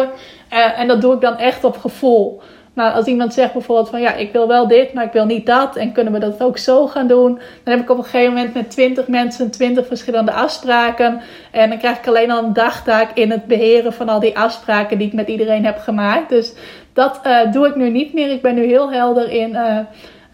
Uh, 0.53 0.79
en 0.79 0.89
dat 0.89 1.01
doe 1.01 1.15
ik 1.15 1.21
dan 1.21 1.39
echt 1.39 1.65
op 1.65 1.77
gevoel. 1.77 2.41
Maar 2.77 2.93
als 2.93 3.07
iemand 3.07 3.35
zegt 3.35 3.53
bijvoorbeeld 3.53 3.89
van 3.89 4.01
ja, 4.01 4.15
ik 4.15 4.33
wil 4.33 4.49
wel 4.49 4.69
dit, 4.69 4.93
maar 4.93 5.05
ik 5.05 5.13
wil 5.13 5.25
niet 5.25 5.47
dat. 5.47 5.77
En 5.77 5.93
kunnen 5.93 6.13
we 6.13 6.19
dat 6.19 6.43
ook 6.43 6.59
zo 6.59 6.87
gaan 6.87 7.07
doen? 7.07 7.35
Dan 7.63 7.75
heb 7.75 7.81
ik 7.81 7.91
op 7.91 7.99
een 7.99 8.05
gegeven 8.05 8.35
moment 8.35 8.55
met 8.55 8.71
20 8.71 9.09
mensen 9.09 9.51
20 9.51 9.87
verschillende 9.87 10.33
afspraken. 10.33 11.21
En 11.51 11.69
dan 11.69 11.79
krijg 11.79 11.99
ik 11.99 12.07
alleen 12.07 12.31
al 12.31 12.45
een 12.45 12.53
dagtaak 12.53 13.11
in 13.15 13.31
het 13.31 13.47
beheren 13.47 13.93
van 13.93 14.09
al 14.09 14.21
die 14.21 14.39
afspraken 14.39 14.99
die 14.99 15.07
ik 15.07 15.13
met 15.13 15.29
iedereen 15.29 15.65
heb 15.65 15.79
gemaakt. 15.79 16.29
Dus 16.29 16.55
dat 16.93 17.21
uh, 17.27 17.53
doe 17.53 17.67
ik 17.67 17.75
nu 17.75 17.91
niet 17.91 18.13
meer. 18.13 18.31
Ik 18.31 18.43
ben 18.43 18.55
nu 18.55 18.65
heel 18.65 18.93
helder 18.93 19.31
in. 19.31 19.51
Uh, 19.51 19.79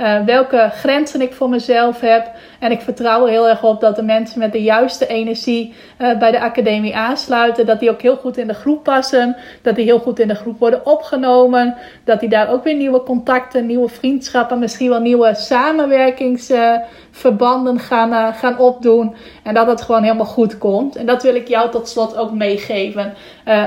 uh, 0.03 0.25
welke 0.25 0.71
grenzen 0.73 1.21
ik 1.21 1.33
voor 1.33 1.49
mezelf 1.49 2.01
heb. 2.01 2.31
En 2.61 2.71
ik 2.71 2.81
vertrouw 2.81 3.25
er 3.25 3.31
heel 3.31 3.49
erg 3.49 3.65
op 3.65 3.81
dat 3.81 3.97
de 3.97 4.03
mensen 4.03 4.39
met 4.39 4.53
de 4.53 4.63
juiste 4.63 5.07
energie 5.07 5.75
uh, 5.99 6.19
bij 6.19 6.31
de 6.31 6.41
academie 6.41 6.97
aansluiten. 6.97 7.67
Dat 7.67 7.81
die 7.81 7.91
ook 7.91 8.03
heel 8.03 8.17
goed 8.17 8.37
in 8.37 8.47
de 8.47 8.55
groep 8.55 8.83
passen. 8.83 9.37
Dat 9.63 9.77
die 9.77 9.85
heel 9.85 9.99
goed 9.99 10.19
in 10.19 10.29
de 10.29 10.35
groep 10.35 10.59
worden 10.59 10.87
opgenomen. 10.87 11.75
Dat 12.05 12.21
die 12.21 12.29
daar 12.29 12.51
ook 12.51 12.65
weer 12.65 12.77
nieuwe 12.77 13.03
contacten, 13.03 13.67
nieuwe 13.67 13.89
vriendschappen, 13.89 14.59
misschien 14.59 14.89
wel 14.89 15.01
nieuwe 15.01 15.35
samenwerkingsverbanden 15.35 17.79
gaan, 17.79 18.13
uh, 18.13 18.35
gaan 18.35 18.59
opdoen. 18.59 19.15
En 19.43 19.55
dat 19.55 19.67
het 19.67 19.83
gewoon 19.83 20.03
helemaal 20.03 20.27
goed 20.27 20.59
komt. 20.59 20.97
En 20.97 21.07
dat 21.07 21.23
wil 21.23 21.35
ik 21.35 21.49
jou 21.49 21.71
tot 21.71 21.89
slot 21.89 22.17
ook 22.17 22.33
meegeven. 22.33 23.15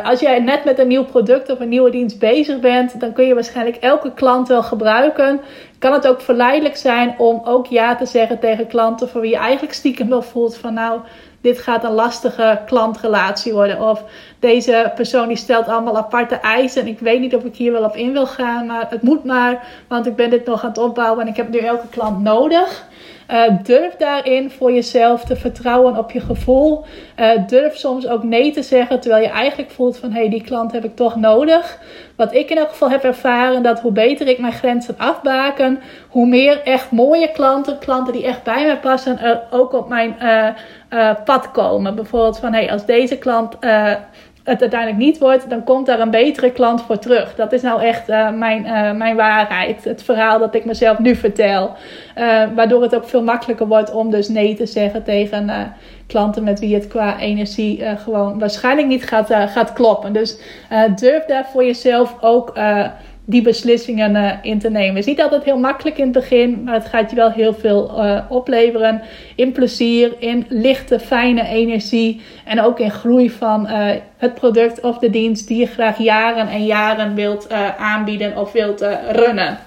als 0.03 0.19
jij 0.19 0.39
net 0.39 0.63
met 0.63 0.79
een 0.79 0.87
nieuw 0.87 1.05
product 1.05 1.51
of 1.51 1.59
een 1.59 1.69
nieuwe 1.69 1.89
dienst 1.89 2.19
bezig 2.19 2.59
bent, 2.59 2.99
dan 2.99 3.13
kun 3.13 3.25
je 3.25 3.33
waarschijnlijk 3.33 3.75
elke 3.75 4.13
klant 4.13 4.47
wel 4.47 4.63
gebruiken 4.63 5.39
kan 5.85 5.93
het 5.93 6.07
ook 6.07 6.21
verleidelijk 6.21 6.77
zijn 6.77 7.15
om 7.17 7.41
ook 7.43 7.65
ja 7.65 7.95
te 7.95 8.05
zeggen 8.05 8.39
tegen 8.39 8.67
klanten 8.67 9.09
voor 9.09 9.21
wie 9.21 9.29
je 9.29 9.37
eigenlijk 9.37 9.73
stiekem 9.73 10.09
wel 10.09 10.21
voelt 10.21 10.57
van 10.57 10.73
nou, 10.73 10.99
dit 11.41 11.59
gaat 11.59 11.83
een 11.83 11.91
lastige 11.91 12.61
klantrelatie 12.65 13.53
worden. 13.53 13.81
Of 13.81 14.03
deze 14.39 14.91
persoon 14.95 15.27
die 15.27 15.37
stelt 15.37 15.67
allemaal 15.67 15.97
aparte 15.97 16.35
eisen 16.35 16.81
en 16.81 16.87
ik 16.87 16.99
weet 16.99 17.19
niet 17.19 17.35
of 17.35 17.43
ik 17.43 17.55
hier 17.55 17.71
wel 17.71 17.83
op 17.83 17.95
in 17.95 18.11
wil 18.11 18.27
gaan, 18.27 18.65
maar 18.65 18.85
het 18.89 19.01
moet 19.01 19.23
maar, 19.23 19.67
want 19.87 20.05
ik 20.05 20.15
ben 20.15 20.29
dit 20.29 20.45
nog 20.45 20.63
aan 20.63 20.69
het 20.69 20.77
opbouwen 20.77 21.21
en 21.21 21.27
ik 21.27 21.37
heb 21.37 21.49
nu 21.49 21.57
elke 21.57 21.87
klant 21.89 22.21
nodig. 22.21 22.87
Uh, 23.31 23.43
durf 23.63 23.95
daarin 23.95 24.51
voor 24.51 24.73
jezelf 24.73 25.23
te 25.23 25.35
vertrouwen 25.35 25.97
op 25.97 26.11
je 26.11 26.19
gevoel. 26.19 26.85
Uh, 27.19 27.29
durf 27.47 27.77
soms 27.77 28.07
ook 28.07 28.23
nee 28.23 28.51
te 28.51 28.63
zeggen, 28.63 28.99
terwijl 28.99 29.23
je 29.23 29.29
eigenlijk 29.29 29.71
voelt 29.71 29.97
van 29.97 30.11
hé, 30.11 30.19
hey, 30.19 30.29
die 30.29 30.43
klant 30.43 30.71
heb 30.71 30.83
ik 30.83 30.95
toch 30.95 31.15
nodig. 31.15 31.79
Wat 32.15 32.33
ik 32.33 32.49
in 32.49 32.57
elk 32.57 32.69
geval 32.69 32.89
heb 32.89 33.03
ervaren, 33.03 33.63
dat 33.63 33.79
hoe 33.79 33.91
beter 33.91 34.27
ik 34.27 34.39
mijn 34.39 34.53
grenzen 34.53 34.95
afbaken, 34.97 35.81
hoe 36.09 36.27
meer 36.27 36.61
echt 36.63 36.91
mooie 36.91 37.31
klanten, 37.31 37.79
klanten 37.79 38.13
die 38.13 38.25
echt 38.25 38.43
bij 38.43 38.65
mij 38.65 38.77
passen, 38.77 39.19
er 39.19 39.41
ook 39.51 39.73
op 39.73 39.89
mijn 39.89 40.15
uh, 40.21 41.11
pad 41.25 41.51
komen. 41.51 41.95
Bijvoorbeeld 41.95 42.39
van 42.39 42.53
hé, 42.53 42.59
hey, 42.59 42.71
als 42.71 42.85
deze 42.85 43.17
klant 43.17 43.57
het 44.45 44.61
uiteindelijk 44.61 45.01
niet 45.01 45.17
wordt, 45.17 45.49
dan 45.49 45.63
komt 45.63 45.85
daar 45.85 45.99
een 45.99 46.09
betere 46.09 46.51
klant 46.51 46.81
voor 46.81 46.99
terug. 46.99 47.35
Dat 47.35 47.51
is 47.51 47.61
nou 47.61 47.81
echt 47.81 48.09
uh, 48.09 48.31
mijn, 48.31 48.65
uh, 48.65 48.91
mijn 48.91 49.15
waarheid. 49.15 49.83
Het 49.83 50.03
verhaal 50.03 50.39
dat 50.39 50.55
ik 50.55 50.65
mezelf 50.65 50.99
nu 50.99 51.15
vertel. 51.15 51.73
Uh, 52.17 52.43
waardoor 52.55 52.81
het 52.81 52.95
ook 52.95 53.09
veel 53.09 53.23
makkelijker 53.23 53.67
wordt 53.67 53.93
om 53.93 54.11
dus 54.11 54.29
nee 54.29 54.55
te 54.55 54.65
zeggen 54.65 55.03
tegen 55.03 55.73
klanten 56.07 56.43
met 56.43 56.59
wie 56.59 56.75
het 56.75 56.87
qua 56.87 57.19
energie 57.19 57.83
gewoon 57.97 58.39
waarschijnlijk 58.39 58.87
niet 58.87 59.07
gaat, 59.07 59.33
gaat 59.33 59.73
kloppen. 59.73 60.13
Dus 60.13 60.37
durf 60.95 61.25
daar 61.25 61.45
voor 61.51 61.63
jezelf 61.63 62.15
ook 62.21 62.53
die 63.25 63.41
beslissingen 63.41 64.15
uh, 64.15 64.31
in 64.41 64.59
te 64.59 64.69
nemen. 64.69 64.95
Het 64.95 64.97
is 64.97 65.05
niet 65.05 65.21
altijd 65.21 65.43
heel 65.43 65.57
makkelijk 65.57 65.97
in 65.97 66.03
het 66.03 66.13
begin, 66.13 66.63
maar 66.63 66.73
het 66.73 66.85
gaat 66.85 67.09
je 67.09 67.15
wel 67.15 67.31
heel 67.31 67.53
veel 67.53 68.05
uh, 68.05 68.21
opleveren. 68.29 69.01
In 69.35 69.51
plezier, 69.51 70.15
in 70.19 70.45
lichte, 70.49 70.99
fijne 70.99 71.47
energie 71.47 72.21
en 72.45 72.61
ook 72.61 72.79
in 72.79 72.91
groei 72.91 73.29
van 73.29 73.67
uh, 73.67 73.89
het 74.17 74.33
product 74.33 74.81
of 74.81 74.97
de 74.97 75.09
dienst 75.09 75.47
die 75.47 75.59
je 75.59 75.65
graag 75.65 75.97
jaren 75.97 76.47
en 76.47 76.65
jaren 76.65 77.15
wilt 77.15 77.49
aanbieden 77.77 78.37
of 78.37 78.51
wilt 78.51 78.85
runnen. 79.11 79.57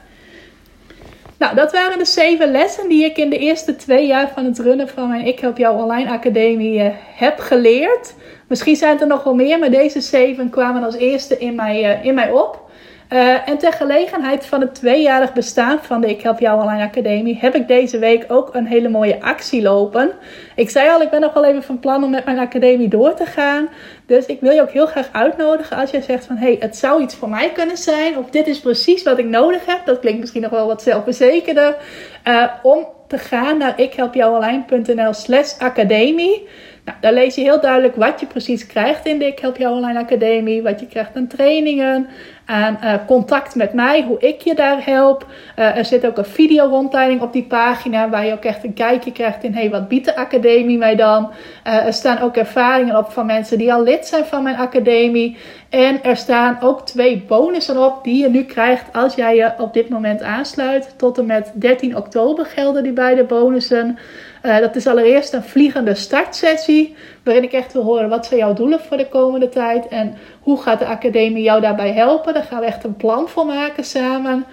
Nou, 1.38 1.54
dat 1.54 1.72
waren 1.72 1.98
de 1.98 2.04
zeven 2.04 2.50
lessen 2.50 2.88
die 2.88 3.04
ik 3.04 3.16
in 3.16 3.30
de 3.30 3.38
eerste 3.38 3.76
twee 3.76 4.06
jaar 4.06 4.30
van 4.34 4.44
het 4.44 4.58
runnen 4.58 4.88
van 4.88 5.08
mijn 5.08 5.26
Ik 5.26 5.38
Help 5.38 5.58
Jou 5.58 5.82
Online 5.82 6.10
Academie 6.10 6.92
heb 7.14 7.38
geleerd. 7.38 8.14
Misschien 8.48 8.76
zijn 8.76 8.92
het 8.92 9.00
er 9.00 9.06
nog 9.06 9.24
wel 9.24 9.34
meer, 9.34 9.58
maar 9.58 9.70
deze 9.70 10.00
zeven 10.00 10.50
kwamen 10.50 10.82
als 10.82 10.96
eerste 10.96 11.38
in 11.38 11.54
mij, 11.54 12.00
in 12.02 12.14
mij 12.14 12.30
op. 12.32 12.67
Uh, 13.12 13.48
en 13.48 13.58
ter 13.58 13.72
gelegenheid 13.72 14.46
van 14.46 14.60
het 14.60 14.74
tweejarig 14.74 15.32
bestaan 15.32 15.78
van 15.82 16.00
de 16.00 16.08
Ik 16.08 16.22
Help 16.22 16.38
Jou 16.38 16.60
Online 16.60 16.84
Academie 16.84 17.38
heb 17.40 17.54
ik 17.54 17.68
deze 17.68 17.98
week 17.98 18.24
ook 18.28 18.54
een 18.54 18.66
hele 18.66 18.88
mooie 18.88 19.22
actie 19.22 19.62
lopen. 19.62 20.10
Ik 20.56 20.70
zei 20.70 20.90
al, 20.90 21.00
ik 21.00 21.10
ben 21.10 21.20
nog 21.20 21.32
wel 21.32 21.44
even 21.44 21.62
van 21.62 21.78
plan 21.78 22.04
om 22.04 22.10
met 22.10 22.24
mijn 22.24 22.38
academie 22.38 22.88
door 22.88 23.14
te 23.14 23.26
gaan. 23.26 23.68
Dus 24.06 24.26
ik 24.26 24.40
wil 24.40 24.52
je 24.52 24.62
ook 24.62 24.70
heel 24.70 24.86
graag 24.86 25.08
uitnodigen 25.12 25.76
als 25.76 25.90
jij 25.90 26.00
zegt 26.00 26.26
van 26.26 26.36
hey, 26.36 26.56
het 26.60 26.76
zou 26.76 27.02
iets 27.02 27.14
voor 27.14 27.28
mij 27.28 27.52
kunnen 27.52 27.76
zijn. 27.76 28.18
Of 28.18 28.30
dit 28.30 28.46
is 28.46 28.60
precies 28.60 29.02
wat 29.02 29.18
ik 29.18 29.26
nodig 29.26 29.66
heb. 29.66 29.80
Dat 29.84 29.98
klinkt 29.98 30.20
misschien 30.20 30.42
nog 30.42 30.50
wel 30.50 30.66
wat 30.66 30.82
zelfverzekerder. 30.82 31.76
Uh, 32.24 32.44
om 32.62 32.86
te 33.06 33.18
gaan 33.18 33.58
naar 33.58 33.80
ikhelpjouonline.nl 33.80 35.12
slash 35.12 35.58
academie. 35.58 36.48
Nou, 36.88 37.00
daar 37.00 37.12
lees 37.12 37.34
je 37.34 37.40
heel 37.40 37.60
duidelijk 37.60 37.96
wat 37.96 38.20
je 38.20 38.26
precies 38.26 38.66
krijgt 38.66 39.06
in 39.06 39.18
de 39.18 39.26
Ik 39.26 39.38
Help 39.38 39.56
Jou 39.56 39.74
Online 39.74 39.98
Academie. 39.98 40.62
Wat 40.62 40.80
je 40.80 40.86
krijgt 40.86 41.16
aan 41.16 41.26
trainingen, 41.26 42.08
aan 42.44 42.78
uh, 42.84 42.94
contact 43.06 43.54
met 43.54 43.72
mij, 43.72 44.02
hoe 44.02 44.18
ik 44.18 44.40
je 44.40 44.54
daar 44.54 44.84
help. 44.84 45.26
Uh, 45.58 45.76
er 45.76 45.84
zit 45.84 46.06
ook 46.06 46.18
een 46.18 46.24
video 46.24 46.66
rondleiding 46.66 47.20
op 47.20 47.32
die 47.32 47.42
pagina 47.42 48.08
waar 48.08 48.26
je 48.26 48.32
ook 48.32 48.44
echt 48.44 48.64
een 48.64 48.74
kijkje 48.74 49.12
krijgt 49.12 49.44
in 49.44 49.54
hey, 49.54 49.70
wat 49.70 49.88
biedt 49.88 50.04
de 50.04 50.16
academie 50.16 50.78
mij 50.78 50.96
dan. 50.96 51.30
Uh, 51.66 51.86
er 51.86 51.92
staan 51.92 52.20
ook 52.20 52.36
ervaringen 52.36 52.96
op 52.96 53.10
van 53.10 53.26
mensen 53.26 53.58
die 53.58 53.72
al 53.72 53.82
lid 53.82 54.06
zijn 54.06 54.24
van 54.24 54.42
mijn 54.42 54.56
academie. 54.56 55.36
En 55.68 56.02
er 56.02 56.16
staan 56.16 56.58
ook 56.60 56.86
twee 56.86 57.24
bonussen 57.26 57.84
op 57.84 58.04
die 58.04 58.22
je 58.22 58.28
nu 58.28 58.44
krijgt 58.44 58.92
als 58.92 59.14
jij 59.14 59.36
je 59.36 59.52
op 59.58 59.72
dit 59.72 59.88
moment 59.88 60.22
aansluit. 60.22 60.94
Tot 60.96 61.18
en 61.18 61.26
met 61.26 61.52
13 61.54 61.96
oktober 61.96 62.46
gelden 62.46 62.82
die 62.82 62.92
beide 62.92 63.24
bonussen. 63.24 63.98
Uh, 64.42 64.58
dat 64.58 64.76
is 64.76 64.86
allereerst 64.86 65.32
een 65.32 65.42
vliegende 65.42 65.94
startsessie, 65.94 66.94
waarin 67.22 67.42
ik 67.42 67.52
echt 67.52 67.72
wil 67.72 67.82
horen 67.82 68.08
wat 68.08 68.26
zijn 68.26 68.40
jouw 68.40 68.52
doelen 68.52 68.80
voor 68.80 68.96
de 68.96 69.08
komende 69.08 69.48
tijd 69.48 69.88
en 69.88 70.16
hoe 70.40 70.62
gaat 70.62 70.78
de 70.78 70.86
academie 70.86 71.42
jou 71.42 71.60
daarbij 71.60 71.92
helpen. 71.92 72.34
Daar 72.34 72.42
gaan 72.42 72.60
we 72.60 72.66
echt 72.66 72.84
een 72.84 72.96
plan 72.96 73.28
voor 73.28 73.46
maken 73.46 73.84
samen. 73.84 74.46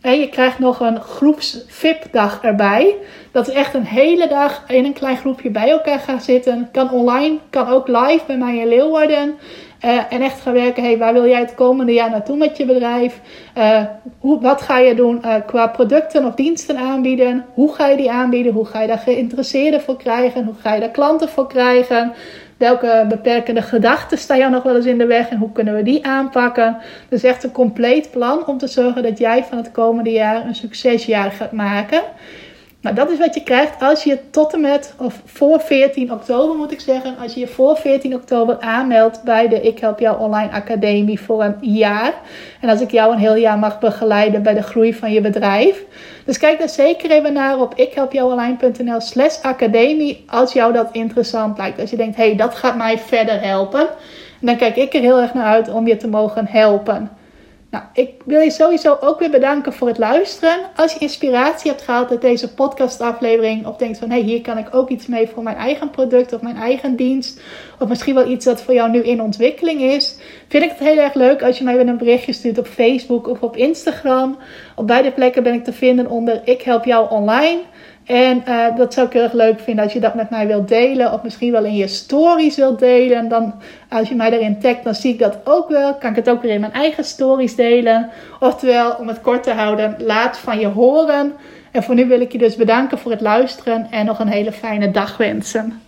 En 0.00 0.20
je 0.20 0.28
krijgt 0.28 0.58
nog 0.58 0.80
een 0.80 1.00
groeps-VIP-dag 1.00 2.42
erbij. 2.42 2.96
Dat 3.32 3.48
is 3.48 3.54
echt 3.54 3.74
een 3.74 3.84
hele 3.84 4.28
dag 4.28 4.64
in 4.68 4.84
een 4.84 4.92
klein 4.92 5.16
groepje 5.16 5.50
bij 5.50 5.70
elkaar 5.70 5.98
gaan 5.98 6.20
zitten. 6.20 6.68
Kan 6.72 6.90
online, 6.90 7.38
kan 7.50 7.68
ook 7.68 7.88
live 7.88 8.22
bij 8.26 8.36
mij 8.36 8.56
in 8.56 8.68
Leeuwarden. 8.68 9.38
Uh, 9.84 10.12
en 10.12 10.20
echt 10.20 10.40
gaan 10.40 10.52
werken, 10.52 10.82
hey, 10.82 10.98
waar 10.98 11.12
wil 11.12 11.26
jij 11.26 11.40
het 11.40 11.54
komende 11.54 11.92
jaar 11.92 12.10
naartoe 12.10 12.36
met 12.36 12.56
je 12.56 12.64
bedrijf? 12.64 13.20
Uh, 13.58 13.82
hoe, 14.18 14.40
wat 14.40 14.62
ga 14.62 14.78
je 14.78 14.94
doen 14.94 15.20
uh, 15.24 15.34
qua 15.46 15.66
producten 15.66 16.24
of 16.24 16.34
diensten 16.34 16.76
aanbieden? 16.76 17.44
Hoe 17.54 17.74
ga 17.74 17.86
je 17.86 17.96
die 17.96 18.10
aanbieden? 18.10 18.52
Hoe 18.52 18.64
ga 18.64 18.80
je 18.80 18.86
daar 18.86 18.98
geïnteresseerden 18.98 19.80
voor 19.80 19.96
krijgen? 19.96 20.44
Hoe 20.44 20.54
ga 20.60 20.74
je 20.74 20.80
daar 20.80 20.90
klanten 20.90 21.28
voor 21.28 21.48
krijgen? 21.48 22.12
Welke 22.56 23.04
beperkende 23.08 23.62
gedachten 23.62 24.18
staan 24.18 24.38
jou 24.38 24.50
nog 24.50 24.62
wel 24.62 24.76
eens 24.76 24.86
in 24.86 24.98
de 24.98 25.06
weg 25.06 25.28
en 25.28 25.38
hoe 25.38 25.52
kunnen 25.52 25.74
we 25.74 25.82
die 25.82 26.06
aanpakken? 26.06 26.76
Dus 27.08 27.22
echt 27.22 27.44
een 27.44 27.52
compleet 27.52 28.10
plan 28.10 28.46
om 28.46 28.58
te 28.58 28.66
zorgen 28.66 29.02
dat 29.02 29.18
jij 29.18 29.44
van 29.44 29.58
het 29.58 29.70
komende 29.70 30.10
jaar 30.10 30.46
een 30.46 30.54
succesjaar 30.54 31.30
gaat 31.30 31.52
maken. 31.52 32.02
Dat 32.94 33.10
is 33.10 33.18
wat 33.18 33.34
je 33.34 33.42
krijgt 33.42 33.82
als 33.82 34.04
je 34.04 34.18
tot 34.30 34.52
en 34.52 34.60
met, 34.60 34.94
of 34.98 35.20
voor 35.24 35.60
14 35.60 36.12
oktober 36.12 36.56
moet 36.56 36.72
ik 36.72 36.80
zeggen, 36.80 37.16
als 37.22 37.34
je 37.34 37.40
je 37.40 37.46
voor 37.46 37.76
14 37.76 38.14
oktober 38.14 38.60
aanmeldt 38.60 39.22
bij 39.22 39.48
de 39.48 39.60
Ik 39.60 39.78
Help 39.78 39.98
Jou 39.98 40.20
Online 40.20 40.50
Academie 40.52 41.20
voor 41.20 41.44
een 41.44 41.56
jaar. 41.60 42.14
En 42.60 42.68
als 42.68 42.80
ik 42.80 42.90
jou 42.90 43.12
een 43.12 43.18
heel 43.18 43.34
jaar 43.34 43.58
mag 43.58 43.78
begeleiden 43.78 44.42
bij 44.42 44.54
de 44.54 44.62
groei 44.62 44.94
van 44.94 45.12
je 45.12 45.20
bedrijf. 45.20 45.84
Dus 46.24 46.38
kijk 46.38 46.58
daar 46.58 46.68
zeker 46.68 47.10
even 47.10 47.32
naar 47.32 47.60
op 47.60 47.74
ikhelpjouonline.nl 47.74 49.00
slash 49.00 49.40
academie 49.42 50.24
als 50.26 50.52
jou 50.52 50.72
dat 50.72 50.88
interessant 50.92 51.58
lijkt. 51.58 51.80
Als 51.80 51.90
je 51.90 51.96
denkt, 51.96 52.16
hé, 52.16 52.26
hey, 52.26 52.36
dat 52.36 52.54
gaat 52.54 52.76
mij 52.76 52.98
verder 52.98 53.40
helpen. 53.40 53.88
En 54.40 54.46
dan 54.46 54.56
kijk 54.56 54.76
ik 54.76 54.94
er 54.94 55.00
heel 55.00 55.20
erg 55.20 55.34
naar 55.34 55.46
uit 55.46 55.68
om 55.68 55.86
je 55.86 55.96
te 55.96 56.08
mogen 56.08 56.46
helpen. 56.46 57.17
Nou, 57.70 57.84
ik 57.92 58.10
wil 58.24 58.40
je 58.40 58.50
sowieso 58.50 58.96
ook 59.00 59.18
weer 59.18 59.30
bedanken 59.30 59.72
voor 59.72 59.88
het 59.88 59.98
luisteren. 59.98 60.58
Als 60.76 60.92
je 60.92 60.98
inspiratie 60.98 61.70
hebt 61.70 61.82
gehaald 61.82 62.10
uit 62.10 62.20
deze 62.20 62.54
podcastaflevering, 62.54 63.66
of 63.66 63.76
denkt 63.76 63.98
van 63.98 64.10
hey, 64.10 64.20
hier 64.20 64.40
kan 64.40 64.58
ik 64.58 64.74
ook 64.74 64.88
iets 64.88 65.06
mee 65.06 65.28
voor 65.28 65.42
mijn 65.42 65.56
eigen 65.56 65.90
product 65.90 66.32
of 66.32 66.40
mijn 66.40 66.56
eigen 66.56 66.96
dienst, 66.96 67.40
of 67.78 67.88
misschien 67.88 68.14
wel 68.14 68.30
iets 68.30 68.44
dat 68.44 68.62
voor 68.62 68.74
jou 68.74 68.90
nu 68.90 69.02
in 69.02 69.22
ontwikkeling 69.22 69.80
is, 69.80 70.16
vind 70.48 70.64
ik 70.64 70.70
het 70.70 70.78
heel 70.78 70.98
erg 70.98 71.14
leuk 71.14 71.42
als 71.42 71.58
je 71.58 71.64
mij 71.64 71.76
weer 71.76 71.88
een 71.88 71.98
berichtje 71.98 72.32
stuurt 72.32 72.58
op 72.58 72.66
Facebook 72.66 73.28
of 73.28 73.42
op 73.42 73.56
Instagram. 73.56 74.38
Op 74.74 74.86
beide 74.86 75.12
plekken 75.12 75.42
ben 75.42 75.54
ik 75.54 75.64
te 75.64 75.72
vinden 75.72 76.06
onder 76.06 76.40
Ik 76.44 76.62
Help 76.62 76.84
Jou 76.84 77.10
Online. 77.10 77.58
En 78.08 78.42
uh, 78.48 78.76
dat 78.76 78.94
zou 78.94 79.06
ik 79.06 79.12
heel 79.12 79.22
erg 79.22 79.32
leuk 79.32 79.60
vinden 79.60 79.84
als 79.84 79.92
je 79.92 80.00
dat 80.00 80.14
met 80.14 80.30
mij 80.30 80.46
wilt 80.46 80.68
delen. 80.68 81.12
Of 81.12 81.22
misschien 81.22 81.52
wel 81.52 81.64
in 81.64 81.76
je 81.76 81.86
stories 81.86 82.56
wilt 82.56 82.78
delen. 82.78 83.16
En 83.16 83.28
dan 83.28 83.54
als 83.88 84.08
je 84.08 84.14
mij 84.14 84.30
daarin 84.30 84.60
tagt, 84.60 84.84
dan 84.84 84.94
zie 84.94 85.12
ik 85.12 85.18
dat 85.18 85.38
ook 85.44 85.68
wel. 85.68 85.94
Kan 85.94 86.10
ik 86.10 86.16
het 86.16 86.30
ook 86.30 86.42
weer 86.42 86.52
in 86.52 86.60
mijn 86.60 86.72
eigen 86.72 87.04
stories 87.04 87.56
delen. 87.56 88.10
Oftewel, 88.40 88.94
om 88.94 89.08
het 89.08 89.20
kort 89.20 89.42
te 89.42 89.52
houden, 89.52 89.96
laat 89.98 90.38
van 90.38 90.58
je 90.58 90.66
horen. 90.66 91.32
En 91.70 91.82
voor 91.82 91.94
nu 91.94 92.06
wil 92.06 92.20
ik 92.20 92.32
je 92.32 92.38
dus 92.38 92.56
bedanken 92.56 92.98
voor 92.98 93.10
het 93.10 93.20
luisteren. 93.20 93.86
En 93.90 94.06
nog 94.06 94.18
een 94.18 94.28
hele 94.28 94.52
fijne 94.52 94.90
dag 94.90 95.16
wensen. 95.16 95.87